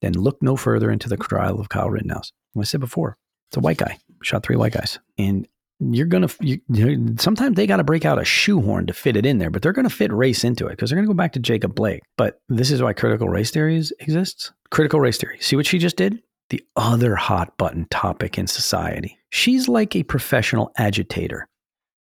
[0.00, 2.32] then look no further into the trial of Kyle Rittenhouse.
[2.58, 3.16] I said before,
[3.48, 4.98] it's a white guy, shot three white guys.
[5.18, 5.46] And
[5.78, 9.16] you're going to, you, you sometimes they got to break out a shoehorn to fit
[9.16, 11.12] it in there, but they're going to fit race into it because they're going to
[11.12, 12.02] go back to Jacob Blake.
[12.16, 14.52] But this is why critical race theory exists.
[14.70, 15.38] Critical race theory.
[15.40, 16.22] See what she just did?
[16.48, 19.18] The other hot button topic in society.
[19.36, 21.46] She's like a professional agitator,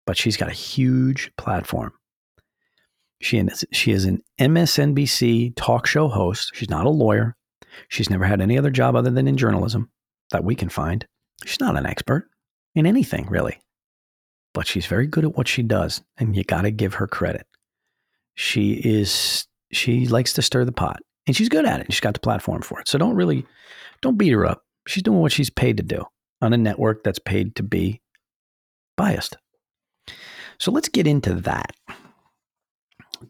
[0.07, 1.93] but she's got a huge platform.
[3.20, 6.53] She she is an MSNBC talk show host.
[6.55, 7.35] She's not a lawyer.
[7.89, 9.91] She's never had any other job other than in journalism
[10.31, 11.05] that we can find.
[11.45, 12.31] She's not an expert
[12.77, 13.61] in anything, really.
[14.55, 17.45] But she's very good at what she does, and you got to give her credit.
[18.37, 21.93] She is she likes to stir the pot, and she's good at it.
[21.93, 22.87] She's got the platform for it.
[22.87, 23.45] So don't really
[24.01, 24.62] don't beat her up.
[24.87, 26.07] She's doing what she's paid to do
[26.41, 28.01] on a network that's paid to be
[28.97, 29.37] biased.
[30.59, 31.72] So let's get into that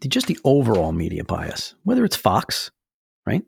[0.07, 2.71] just the overall media bias, whether it's Fox,
[3.25, 3.43] right?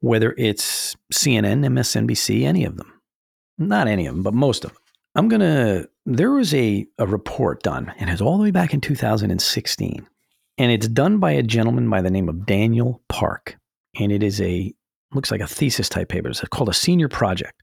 [0.00, 2.92] Whether it's CNN, MSNBC, any of them.
[3.58, 4.82] Not any of them, but most of them.
[5.14, 8.72] I'm going to, there was a, a report done, and it's all the way back
[8.72, 10.06] in 2016.
[10.58, 13.56] And it's done by a gentleman by the name of Daniel Park.
[13.98, 14.72] And it is a,
[15.12, 16.28] looks like a thesis type paper.
[16.28, 17.62] It's called a senior project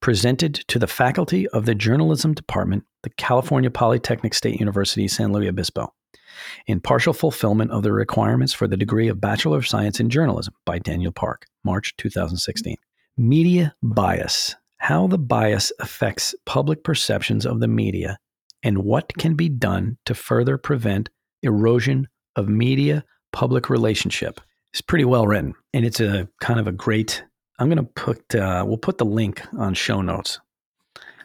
[0.00, 5.48] presented to the faculty of the journalism department, the California Polytechnic State University, San Luis
[5.48, 5.92] Obispo
[6.66, 10.52] in partial fulfillment of the requirements for the degree of Bachelor of Science in Journalism
[10.66, 12.76] by Daniel Park, March 2016.
[13.16, 18.18] Media bias how the bias affects public perceptions of the media
[18.62, 21.08] and what can be done to further prevent
[21.42, 22.06] erosion
[22.36, 23.02] of media
[23.32, 24.42] public relationship.
[24.74, 27.24] It's pretty well written and it's a kind of a great
[27.58, 30.40] I'm going to put uh, we'll put the link on show notes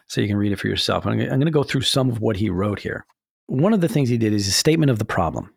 [0.06, 1.06] so you can read it for yourself.
[1.06, 3.04] I'm going to go through some of what he wrote here
[3.50, 5.52] one of the things he did is a statement of the problem.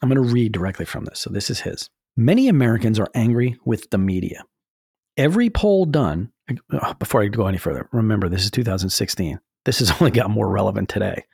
[0.00, 1.18] I'm going to read directly from this.
[1.18, 1.90] So this is his.
[2.16, 4.44] Many Americans are angry with the media.
[5.16, 6.30] Every poll done,
[6.72, 9.40] uh, before I go any further, remember this is 2016.
[9.64, 11.24] This has only got more relevant today.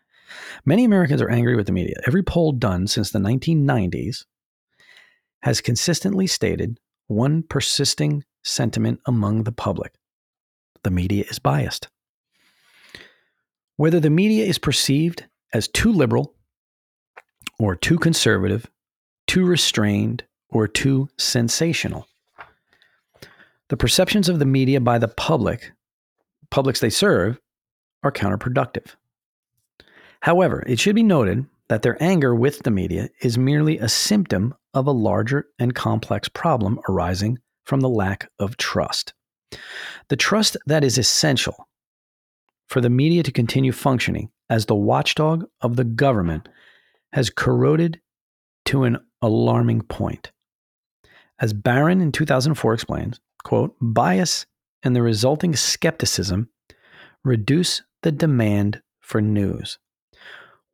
[0.64, 1.96] Many Americans are angry with the media.
[2.06, 4.24] Every poll done since the 1990s
[5.42, 9.94] has consistently stated one persisting sentiment among the public
[10.86, 11.88] the media is biased.
[13.76, 16.32] Whether the media is perceived as too liberal
[17.58, 18.70] or too conservative,
[19.26, 22.06] too restrained, or too sensational.
[23.68, 25.72] The perceptions of the media by the public,
[26.50, 27.40] publics they serve,
[28.04, 28.94] are counterproductive.
[30.20, 34.54] However, it should be noted that their anger with the media is merely a symptom
[34.74, 39.14] of a larger and complex problem arising from the lack of trust.
[40.08, 41.68] The trust that is essential
[42.68, 46.48] for the media to continue functioning as the watchdog of the government
[47.12, 48.00] has corroded
[48.66, 50.30] to an alarming point.
[51.38, 54.46] As Barron in 2004 explains, quote, bias
[54.82, 56.48] and the resulting skepticism
[57.24, 59.78] reduce the demand for news,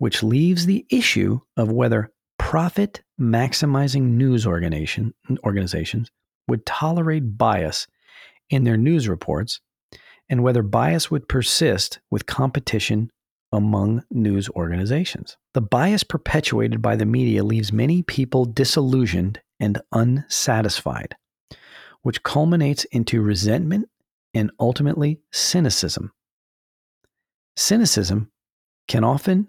[0.02, 5.14] which leaves the issue of whether profit maximizing news organization,
[5.46, 6.10] organizations
[6.48, 7.86] would tolerate bias
[8.50, 9.60] in their news reports
[10.28, 13.12] and whether bias would persist with competition
[13.52, 15.36] among news organizations.
[15.54, 21.14] The bias perpetuated by the media leaves many people disillusioned and unsatisfied,
[22.02, 23.88] which culminates into resentment
[24.34, 26.10] and ultimately cynicism.
[27.56, 28.32] Cynicism
[28.88, 29.48] can often,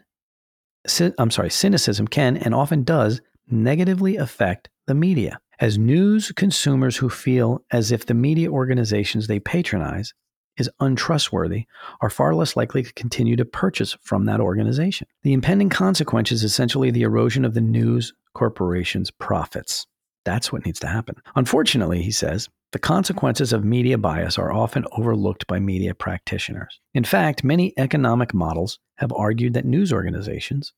[1.18, 5.40] I'm sorry, cynicism can and often does negatively affect the media.
[5.60, 10.14] As news consumers who feel as if the media organizations they patronize
[10.58, 11.66] is untrustworthy
[12.02, 15.08] are far less likely to continue to purchase from that organization.
[15.24, 19.88] The impending consequence is essentially the erosion of the news corporation's profits.
[20.26, 21.16] That's what needs to happen.
[21.36, 26.80] Unfortunately, he says, the consequences of media bias are often overlooked by media practitioners.
[26.94, 30.74] In fact, many economic models have argued that news organizations,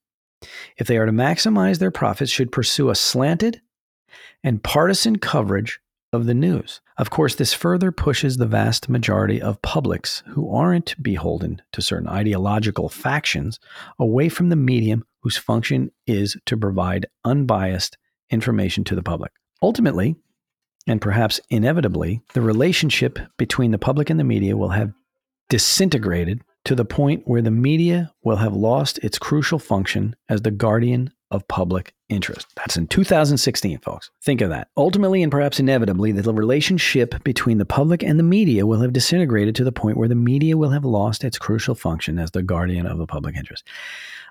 [0.77, 3.61] if they are to maximize their profits, should pursue a slanted
[4.43, 5.79] and partisan coverage
[6.11, 6.81] of the news.
[6.97, 12.07] Of course, this further pushes the vast majority of publics who aren't beholden to certain
[12.07, 13.59] ideological factions
[13.97, 17.97] away from the medium whose function is to provide unbiased
[18.29, 19.31] information to the public.
[19.61, 20.15] Ultimately,
[20.87, 24.93] and perhaps inevitably, the relationship between the public and the media will have
[25.49, 30.51] disintegrated to the point where the media will have lost its crucial function as the
[30.51, 32.47] guardian of public interest.
[32.55, 34.11] That's in 2016, folks.
[34.21, 34.69] Think of that.
[34.77, 39.55] Ultimately, and perhaps inevitably, the relationship between the public and the media will have disintegrated
[39.55, 42.85] to the point where the media will have lost its crucial function as the guardian
[42.85, 43.67] of the public interest.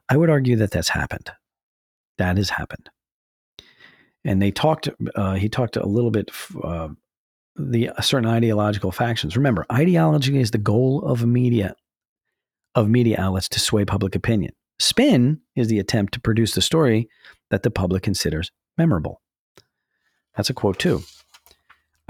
[0.08, 1.30] I would argue that that's happened.
[2.18, 2.90] That has happened.
[4.24, 6.30] And they talked, uh, he talked a little bit,
[6.62, 6.88] uh,
[7.56, 9.36] the certain ideological factions.
[9.36, 11.76] Remember, ideology is the goal of media,
[12.74, 14.52] of media outlets to sway public opinion.
[14.78, 17.08] Spin is the attempt to produce the story
[17.50, 19.20] that the public considers memorable.
[20.36, 21.02] That's a quote, too.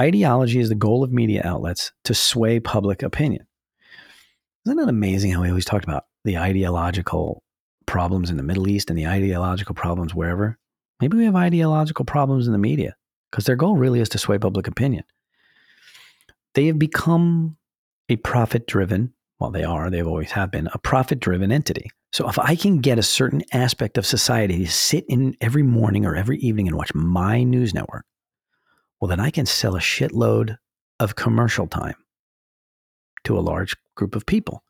[0.00, 3.46] Ideology is the goal of media outlets to sway public opinion.
[4.66, 7.42] Isn't it amazing how we always talked about the ideological
[7.86, 10.58] problems in the Middle East and the ideological problems wherever?
[11.00, 12.94] Maybe we have ideological problems in the media
[13.30, 15.04] because their goal really is to sway public opinion.
[16.54, 17.56] They have become
[18.08, 21.90] a profit driven, well, they are, they've always have been, a profit driven entity.
[22.12, 26.06] So if I can get a certain aspect of society to sit in every morning
[26.06, 28.04] or every evening and watch my news network,
[29.00, 30.56] well, then I can sell a shitload
[31.00, 31.96] of commercial time
[33.24, 34.62] to a large group of people.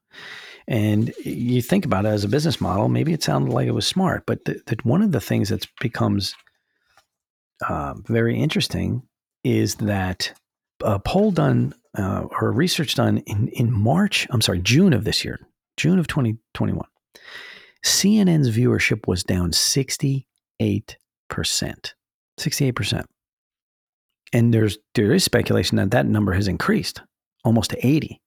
[0.66, 3.86] And you think about it as a business model, maybe it sounded like it was
[3.86, 6.34] smart, but the, one of the things that becomes
[7.68, 9.02] uh, very interesting
[9.42, 10.32] is that
[10.82, 15.24] a poll done uh, or research done in, in March, I'm sorry, June of this
[15.24, 15.38] year,
[15.76, 16.86] June of 2021,
[17.84, 20.24] CNN's viewership was down 68%.
[22.40, 23.04] 68%.
[24.32, 27.02] And there's there is speculation that that number has increased
[27.44, 28.20] almost to 80.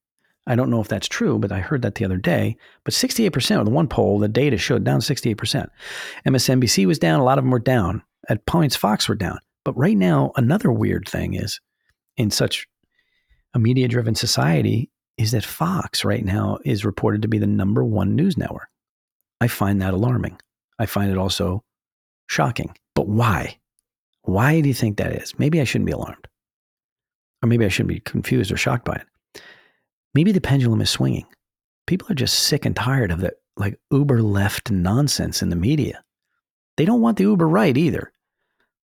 [0.48, 2.56] I don't know if that's true, but I heard that the other day.
[2.86, 5.68] But 68% of the one poll, the data showed down 68%.
[6.26, 8.02] MSNBC was down, a lot of them were down.
[8.30, 9.40] At points, Fox were down.
[9.66, 11.60] But right now, another weird thing is
[12.16, 12.66] in such
[13.54, 17.84] a media driven society is that Fox right now is reported to be the number
[17.84, 18.70] one news network.
[19.42, 20.40] I find that alarming.
[20.80, 21.64] I find it also
[22.28, 22.74] shocking.
[22.96, 23.58] But why?
[24.22, 25.38] Why do you think that is?
[25.38, 26.28] Maybe I shouldn't be alarmed.
[27.44, 29.06] Or maybe I shouldn't be confused or shocked by it.
[30.14, 31.26] Maybe the pendulum is swinging.
[31.86, 36.04] People are just sick and tired of the like uber left nonsense in the media.
[36.78, 38.12] They don't want the uber right either.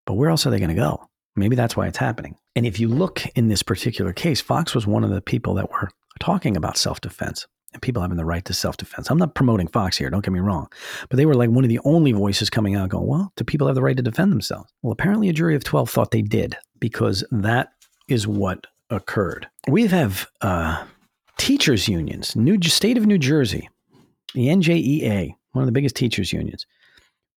[0.07, 1.09] But where else are they going to go?
[1.37, 2.37] Maybe that's why it's happening.
[2.57, 5.71] And if you look in this particular case, Fox was one of the people that
[5.71, 9.11] were talking about self defense and people having the right to self defense.
[9.11, 10.69] I'm not promoting Fox here, don't get me wrong,
[11.09, 13.67] but they were like one of the only voices coming out going, well, do people
[13.67, 14.71] have the right to defend themselves?
[14.83, 17.73] Well, apparently a jury of 12 thought they did because that
[18.09, 19.49] is what occurred.
[19.69, 20.85] We have uh,
[21.43, 23.69] teachers' unions, New State of New Jersey,
[24.33, 26.67] the NJEA, one of the biggest teachers' unions,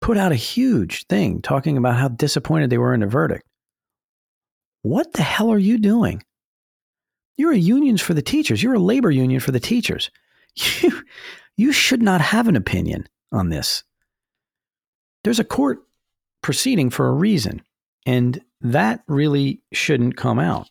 [0.03, 3.47] put out a huge thing talking about how disappointed they were in the verdict.
[4.83, 6.23] What the hell are you doing?
[7.39, 8.63] You're a union for the teachers.
[8.63, 10.11] You're a labor union for the teachers.
[10.83, 11.03] You,
[11.57, 13.85] you should not have an opinion on this.
[15.25, 15.79] There's a court
[16.43, 17.63] proceeding for a reason,
[18.05, 20.69] and that really shouldn't come out.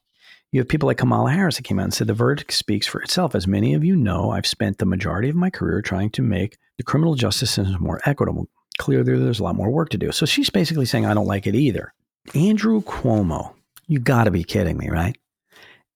[0.54, 3.02] You have people like Kamala Harris that came out and said the verdict speaks for
[3.02, 3.34] itself.
[3.34, 6.60] As many of you know, I've spent the majority of my career trying to make
[6.78, 8.48] the criminal justice system more equitable.
[8.78, 10.12] Clearly, there's a lot more work to do.
[10.12, 11.92] So she's basically saying, I don't like it either.
[12.36, 13.56] Andrew Cuomo
[13.88, 15.18] You got to be kidding me, right?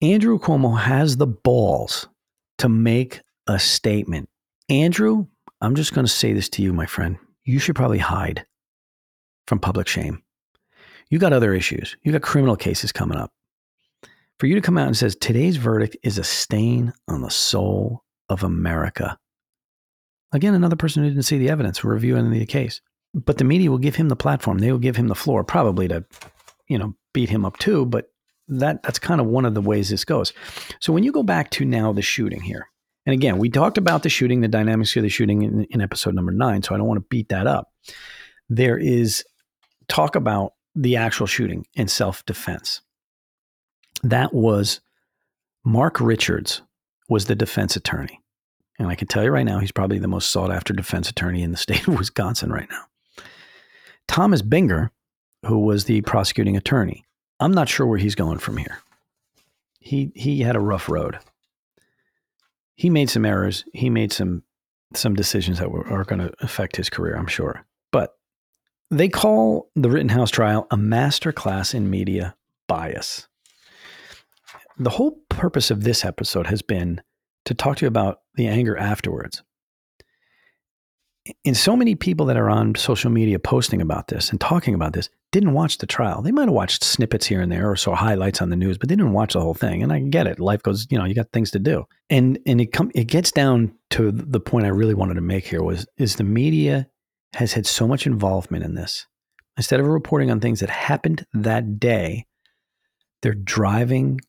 [0.01, 2.07] Andrew Cuomo has the balls
[2.57, 4.27] to make a statement.
[4.69, 5.27] Andrew,
[5.61, 7.19] I'm just going to say this to you, my friend.
[7.43, 8.43] You should probably hide
[9.45, 10.23] from public shame.
[11.11, 11.95] You got other issues.
[12.01, 13.31] You got criminal cases coming up.
[14.39, 18.03] For you to come out and says today's verdict is a stain on the soul
[18.29, 19.17] of America.
[20.31, 22.81] Again, another person who didn't see the evidence reviewing the case.
[23.13, 24.59] But the media will give him the platform.
[24.59, 26.05] They will give him the floor, probably to,
[26.67, 27.85] you know, beat him up too.
[27.85, 28.11] But
[28.49, 30.33] that that's kind of one of the ways this goes.
[30.79, 32.67] So when you go back to now the shooting here,
[33.05, 36.13] and again, we talked about the shooting, the dynamics of the shooting in, in episode
[36.13, 36.61] number nine.
[36.61, 37.71] So I don't want to beat that up.
[38.49, 39.23] There is
[39.88, 42.81] talk about the actual shooting and self defense.
[44.03, 44.81] That was
[45.63, 46.61] Mark Richards
[47.09, 48.21] was the defense attorney.
[48.79, 51.41] And I can tell you right now, he's probably the most sought after defense attorney
[51.41, 52.83] in the state of Wisconsin right now.
[54.07, 54.89] Thomas Binger,
[55.45, 57.05] who was the prosecuting attorney,
[57.39, 58.79] I'm not sure where he's going from here.
[59.79, 61.17] He he had a rough road.
[62.75, 63.63] He made some errors.
[63.73, 64.43] He made some
[64.93, 67.65] some decisions that were, are going to affect his career, I'm sure.
[67.91, 68.17] But
[68.89, 72.35] they call the Rittenhouse trial a masterclass in media
[72.67, 73.27] bias.
[74.78, 77.01] The whole purpose of this episode has been
[77.45, 79.43] to talk to you about the anger afterwards.
[81.45, 84.93] And so many people that are on social media posting about this and talking about
[84.93, 86.21] this didn't watch the trial.
[86.21, 88.88] They might have watched snippets here and there or saw highlights on the news, but
[88.88, 89.84] they didn't watch the whole thing.
[89.84, 90.39] And I get it.
[90.39, 91.86] Life goes, you know, you got things to do.
[92.09, 95.45] And and it come it gets down to the point I really wanted to make
[95.45, 96.88] here was is the media
[97.34, 99.05] has had so much involvement in this.
[99.57, 102.25] Instead of reporting on things that happened that day,
[103.21, 104.21] they're driving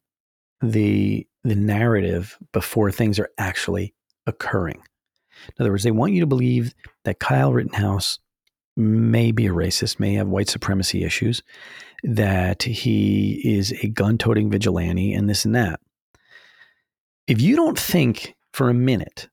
[0.62, 3.94] the the narrative before things are actually
[4.26, 4.82] occurring.
[5.46, 8.18] In other words, they want you to believe that Kyle Rittenhouse
[8.76, 11.42] may be a racist, may have white supremacy issues,
[12.02, 15.80] that he is a gun toting vigilante, and this and that.
[17.26, 19.28] If you don't think for a minute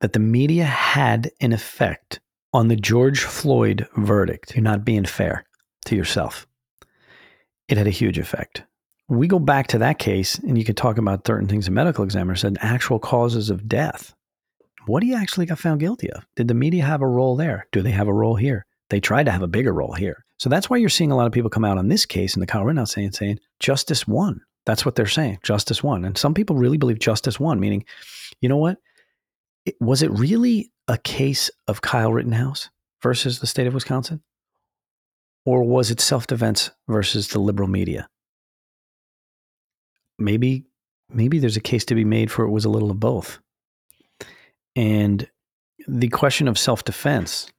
[0.00, 2.20] that the media had an effect
[2.52, 5.44] on the George Floyd verdict, you're not being fair
[5.86, 6.46] to yourself.
[7.68, 8.64] It had a huge effect
[9.08, 12.04] we go back to that case and you could talk about certain things a medical
[12.04, 14.14] examiner said actual causes of death.
[14.86, 16.26] What he actually got found guilty of?
[16.34, 17.66] Did the media have a role there?
[17.72, 18.66] Do they have a role here?
[18.90, 20.24] They tried to have a bigger role here.
[20.38, 22.40] So that's why you're seeing a lot of people come out on this case in
[22.40, 24.40] the Kyle Rittenhouse saying, saying justice won.
[24.66, 25.38] That's what they're saying.
[25.42, 26.04] Justice won.
[26.04, 27.84] And some people really believe justice won, meaning,
[28.40, 28.78] you know what?
[29.64, 32.70] It, was it really a case of Kyle Rittenhouse
[33.02, 34.22] versus the state of Wisconsin?
[35.44, 38.08] Or was it self defense versus the liberal media?
[40.18, 40.64] Maybe
[41.08, 43.38] maybe there's a case to be made for it was a little of both.
[44.74, 45.28] And
[45.86, 47.52] the question of self-defense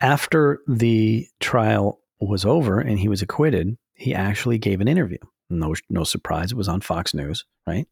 [0.00, 5.18] after the trial was over and he was acquitted, he actually gave an interview.
[5.50, 7.86] No no surprise, it was on Fox News, right?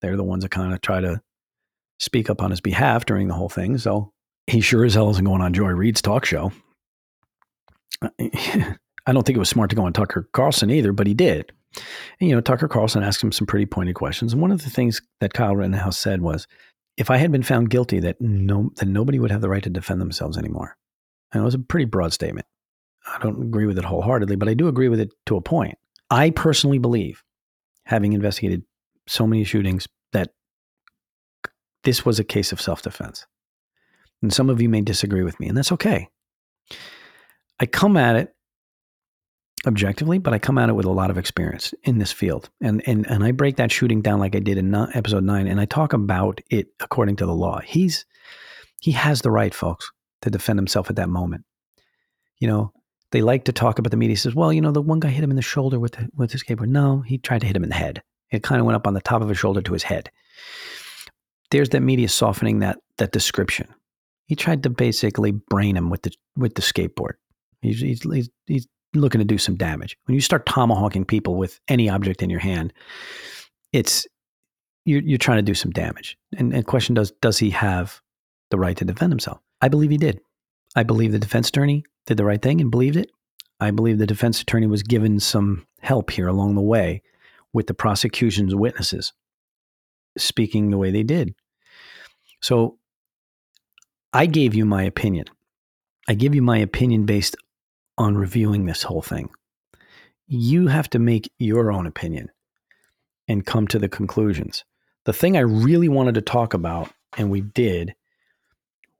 [0.00, 1.20] They're the ones that kind of try to
[1.98, 3.78] speak up on his behalf during the whole thing.
[3.78, 4.12] So
[4.46, 6.52] he sure as hell isn't going on Joy Reid's talk show.
[8.00, 8.08] Uh,
[9.04, 11.52] I don't think it was smart to go on Tucker Carlson either, but he did.
[12.20, 14.32] And, you know, Tucker Carlson asked him some pretty pointed questions.
[14.32, 16.46] And one of the things that Kyle Rittenhouse said was,
[16.96, 19.70] if I had been found guilty, that no, that nobody would have the right to
[19.70, 20.76] defend themselves anymore.
[21.32, 22.46] And it was a pretty broad statement.
[23.06, 25.78] I don't agree with it wholeheartedly, but I do agree with it to a point.
[26.10, 27.22] I personally believe,
[27.84, 28.62] having investigated
[29.08, 30.30] so many shootings, that
[31.84, 33.26] this was a case of self defense.
[34.20, 36.08] And some of you may disagree with me, and that's okay.
[37.58, 38.34] I come at it
[39.66, 42.50] objectively, but I come at it with a lot of experience in this field.
[42.60, 45.60] And and and I break that shooting down like I did in episode 9 and
[45.60, 47.60] I talk about it according to the law.
[47.60, 48.04] He's
[48.80, 49.90] he has the right, folks,
[50.22, 51.44] to defend himself at that moment.
[52.38, 52.72] You know,
[53.12, 55.22] they like to talk about the media says, "Well, you know, the one guy hit
[55.22, 57.62] him in the shoulder with the, with his skateboard." No, he tried to hit him
[57.62, 58.02] in the head.
[58.30, 60.10] It kind of went up on the top of his shoulder to his head.
[61.50, 63.68] There's that media softening that that description.
[64.26, 67.12] He tried to basically brain him with the with the skateboard.
[67.60, 69.96] He's, he's, he's, he's looking to do some damage.
[70.04, 72.72] When you start tomahawking people with any object in your hand,
[73.72, 74.06] it's
[74.84, 76.18] you're, you're trying to do some damage.
[76.36, 78.00] And, the question does does he have
[78.50, 79.40] the right to defend himself?
[79.60, 80.20] I believe he did.
[80.74, 83.10] I believe the defense attorney did the right thing and believed it.
[83.60, 87.02] I believe the defense attorney was given some help here along the way
[87.52, 89.12] with the prosecution's witnesses
[90.18, 91.34] speaking the way they did.
[92.40, 92.78] So
[94.12, 95.26] I gave you my opinion.
[96.08, 97.36] I give you my opinion based
[97.98, 99.30] on reviewing this whole thing.
[100.26, 102.30] You have to make your own opinion
[103.28, 104.64] and come to the conclusions.
[105.04, 107.94] The thing I really wanted to talk about, and we did,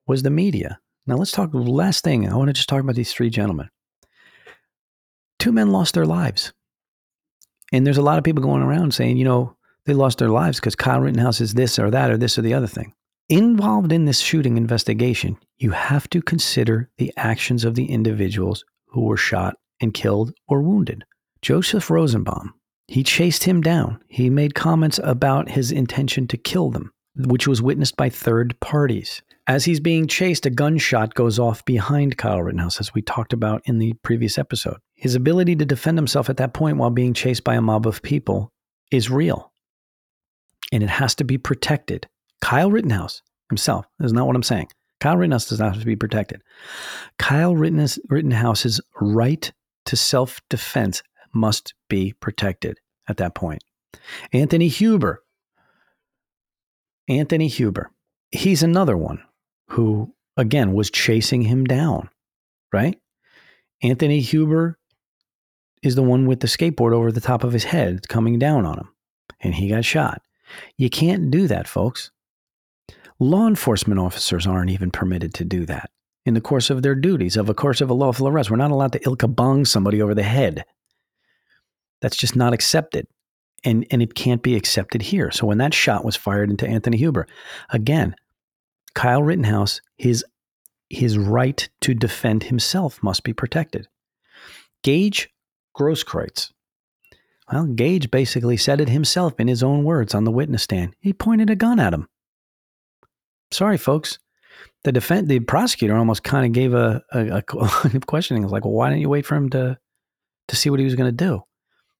[0.06, 0.78] was the media.
[1.06, 1.50] Now let's talk.
[1.52, 3.70] Last thing, I want to just talk about these three gentlemen.
[5.38, 6.52] Two men lost their lives.
[7.72, 10.60] And there's a lot of people going around saying, you know, they lost their lives
[10.60, 12.94] because Kyle Rittenhouse is this or that or this or the other thing.
[13.28, 19.02] Involved in this shooting investigation, you have to consider the actions of the individuals who
[19.02, 21.04] were shot and killed or wounded.
[21.40, 22.54] Joseph Rosenbaum,
[22.88, 24.00] he chased him down.
[24.08, 29.22] He made comments about his intention to kill them, which was witnessed by third parties.
[29.48, 33.62] As he's being chased, a gunshot goes off behind Kyle Rittenhouse, as we talked about
[33.64, 34.76] in the previous episode.
[34.94, 38.02] His ability to defend himself at that point while being chased by a mob of
[38.02, 38.52] people
[38.92, 39.52] is real.
[40.70, 42.08] And it has to be protected.
[42.40, 44.68] Kyle Rittenhouse himself is not what I'm saying.
[45.02, 46.42] Kyle Rittenhouse does not have to be protected.
[47.18, 49.52] Kyle Rittenhouse's right
[49.86, 51.02] to self defense
[51.34, 52.78] must be protected
[53.08, 53.64] at that point.
[54.32, 55.24] Anthony Huber.
[57.08, 57.90] Anthony Huber.
[58.30, 59.20] He's another one
[59.70, 62.08] who, again, was chasing him down,
[62.72, 62.96] right?
[63.82, 64.78] Anthony Huber
[65.82, 68.78] is the one with the skateboard over the top of his head coming down on
[68.78, 68.88] him,
[69.40, 70.22] and he got shot.
[70.76, 72.12] You can't do that, folks.
[73.22, 75.92] Law enforcement officers aren't even permitted to do that
[76.26, 78.50] in the course of their duties, of a course of a lawful arrest.
[78.50, 80.64] We're not allowed to ilka bong somebody over the head.
[82.00, 83.06] That's just not accepted.
[83.62, 85.30] And, and it can't be accepted here.
[85.30, 87.28] So when that shot was fired into Anthony Huber,
[87.70, 88.16] again,
[88.94, 90.24] Kyle Rittenhouse, his
[90.90, 93.86] his right to defend himself must be protected.
[94.82, 95.28] Gaige
[95.78, 96.50] Grosskreutz.
[97.52, 100.96] Well, Gaige basically said it himself in his own words on the witness stand.
[100.98, 102.08] He pointed a gun at him.
[103.52, 104.18] Sorry, folks.
[104.84, 107.42] The defense, the prosecutor almost kind of gave a, a, a
[108.06, 108.42] questioning.
[108.42, 109.78] It was like, well, why didn't you wait for him to
[110.48, 111.42] to see what he was going to do?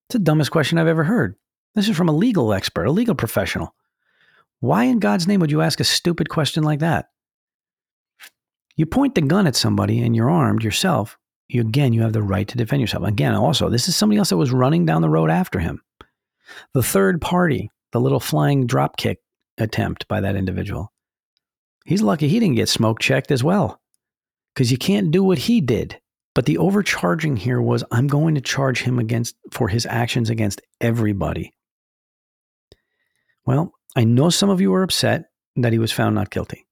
[0.09, 1.37] It's the dumbest question I've ever heard.
[1.75, 3.75] This is from a legal expert, a legal professional.
[4.61, 7.07] Why in God's name would you ask a stupid question like that?
[8.77, 11.19] You point the gun at somebody and you're armed yourself.
[11.49, 13.05] You, again, you have the right to defend yourself.
[13.05, 15.83] Again, also, this is somebody else that was running down the road after him.
[16.75, 19.19] The third party, the little flying drop kick
[19.59, 20.93] attempt by that individual,
[21.85, 23.81] he's lucky he didn't get smoke checked as well
[24.55, 25.99] because you can't do what he did.
[26.35, 30.63] But the overcharging here was I'm going to charge him against for his actions against
[30.81, 31.53] everybody.
[33.45, 35.27] Well, I know some of you are upset
[35.57, 36.67] that he was found not guilty.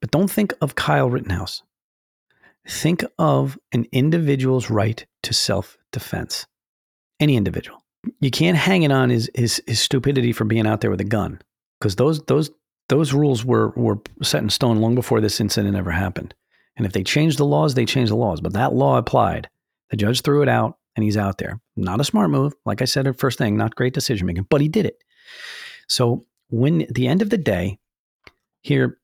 [0.00, 1.62] But don't think of Kyle Rittenhouse.
[2.68, 6.46] Think of an individual's right to self defense.
[7.18, 7.84] Any individual.
[8.20, 11.04] You can't hang it on his, his, his stupidity for being out there with a
[11.04, 11.40] gun
[11.78, 12.50] because those, those,
[12.90, 16.34] those rules were, were set in stone long before this incident ever happened.
[16.76, 18.40] And if they changed the laws, they changed the laws.
[18.40, 19.48] But that law applied.
[19.90, 21.60] The judge threw it out and he's out there.
[21.76, 22.52] Not a smart move.
[22.66, 25.02] Like I said at first thing, not great decision making, but he did it.
[25.88, 27.78] So when the end of the day,
[28.62, 28.98] here,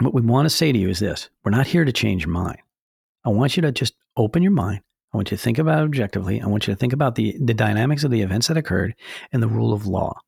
[0.00, 2.32] what we want to say to you is this we're not here to change your
[2.32, 2.58] mind.
[3.24, 4.80] I want you to just open your mind.
[5.12, 6.40] I want you to think about it objectively.
[6.40, 8.94] I want you to think about the, the dynamics of the events that occurred
[9.32, 10.20] and the rule of law.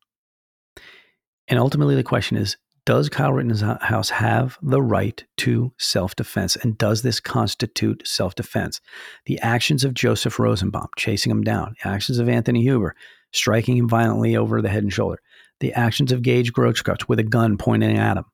[1.47, 2.57] And ultimately, the question is
[2.91, 6.57] Does Kyle Rittenhouse have the right to self defense?
[6.57, 8.81] And does this constitute self defense?
[9.27, 12.93] The actions of Joseph Rosenbaum, chasing him down, actions of Anthony Huber,
[13.31, 15.19] striking him violently over the head and shoulder,
[15.61, 18.25] the actions of Gaige Grosskreutz with a gun pointing at him?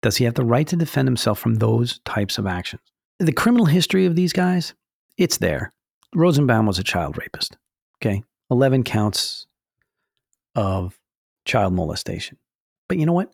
[0.00, 2.80] Does he have the right to defend himself from those types of actions?
[3.18, 4.72] The criminal history of these guys,
[5.18, 5.74] it's there.
[6.14, 7.58] Rosenbaum was a child rapist.
[7.98, 8.22] Okay.
[8.50, 9.46] 11 counts
[10.54, 10.98] of
[11.44, 12.38] child molestation.
[12.88, 13.30] But you know what?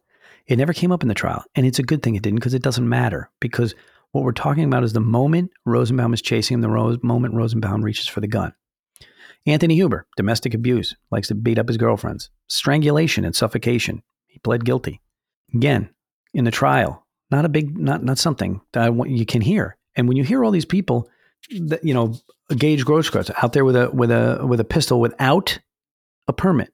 [0.48, 1.44] It never came up in the trial.
[1.54, 3.30] And it's a good thing it didn't because it doesn't matter.
[3.38, 3.74] Because
[4.12, 8.08] what we're talking about is the moment Rosenbaum is chasing him, the moment Rosenbaum reaches
[8.08, 8.54] for the gun.
[9.46, 12.30] Anthony Huber, domestic abuse, likes to beat up his girlfriends.
[12.48, 14.02] Strangulation and suffocation.
[14.26, 15.00] He pled guilty.
[15.54, 15.90] Again,
[16.34, 19.76] in the trial, not a big, not not something that want, you can hear.
[19.96, 21.08] And when you hear all these people,
[21.60, 22.14] that, you know,
[22.50, 25.58] Gaige Grosskreutz out there with a with a with a pistol without
[26.26, 26.72] a permit,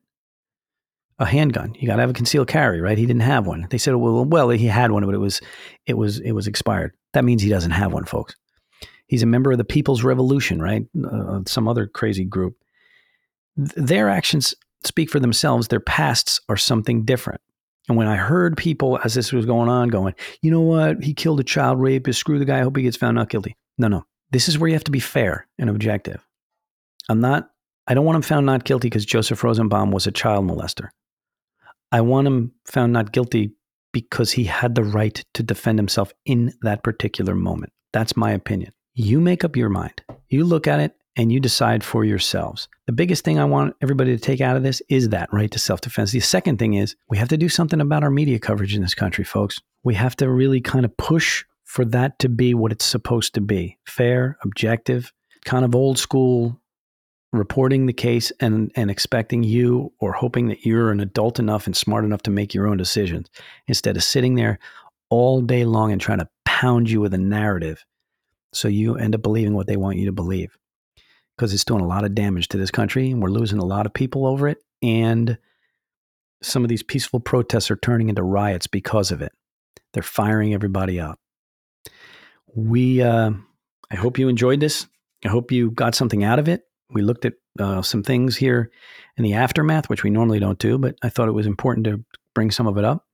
[1.18, 1.74] a handgun.
[1.78, 2.98] You got to have a concealed carry, right?
[2.98, 3.66] He didn't have one.
[3.70, 5.40] They said, well, well, he had one, but it was
[5.86, 6.92] it was it was expired.
[7.12, 8.34] That means he doesn't have one, folks.
[9.06, 10.84] He's a member of the People's Revolution, right?
[11.04, 12.56] Uh, some other crazy group.
[13.56, 15.68] Their actions speak for themselves.
[15.68, 17.40] Their pasts are something different.
[17.88, 21.04] And when I heard people as this was going on going, you know what?
[21.04, 22.18] He killed a child rapist.
[22.18, 22.58] Screw the guy.
[22.60, 23.56] I hope he gets found not guilty.
[23.76, 24.04] No, no.
[24.30, 26.26] This is where you have to be fair and objective.
[27.08, 27.50] I'm not,
[27.86, 30.88] I don't want him found not guilty because Joseph Rosenbaum was a child molester.
[31.94, 33.52] I want him found not guilty
[33.92, 37.72] because he had the right to defend himself in that particular moment.
[37.92, 38.72] That's my opinion.
[38.94, 40.02] You make up your mind.
[40.28, 42.66] You look at it and you decide for yourselves.
[42.88, 45.58] The biggest thing I want everybody to take out of this is that right to
[45.60, 46.10] self defense.
[46.10, 48.96] The second thing is we have to do something about our media coverage in this
[48.96, 49.60] country, folks.
[49.84, 53.40] We have to really kind of push for that to be what it's supposed to
[53.40, 55.12] be fair, objective,
[55.44, 56.60] kind of old school
[57.38, 61.76] reporting the case and and expecting you or hoping that you're an adult enough and
[61.76, 63.28] smart enough to make your own decisions
[63.66, 64.58] instead of sitting there
[65.10, 67.84] all day long and trying to pound you with a narrative
[68.52, 70.56] so you end up believing what they want you to believe.
[71.36, 73.86] Because it's doing a lot of damage to this country and we're losing a lot
[73.86, 75.36] of people over it and
[76.42, 79.32] some of these peaceful protests are turning into riots because of it.
[79.92, 81.18] They're firing everybody up.
[82.54, 83.32] We uh,
[83.90, 84.86] i hope you enjoyed this.
[85.24, 88.70] I hope you got something out of it we looked at uh, some things here
[89.16, 92.04] in the aftermath, which we normally don't do, but I thought it was important to
[92.34, 93.04] bring some of it up.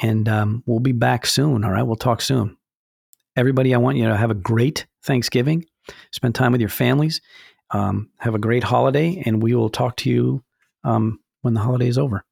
[0.00, 1.64] And um, we'll be back soon.
[1.64, 1.82] All right.
[1.82, 2.56] We'll talk soon.
[3.36, 5.64] Everybody, I want you to have a great Thanksgiving,
[6.12, 7.20] spend time with your families,
[7.70, 10.42] um, have a great holiday, and we will talk to you
[10.84, 12.24] um, when the holiday is over.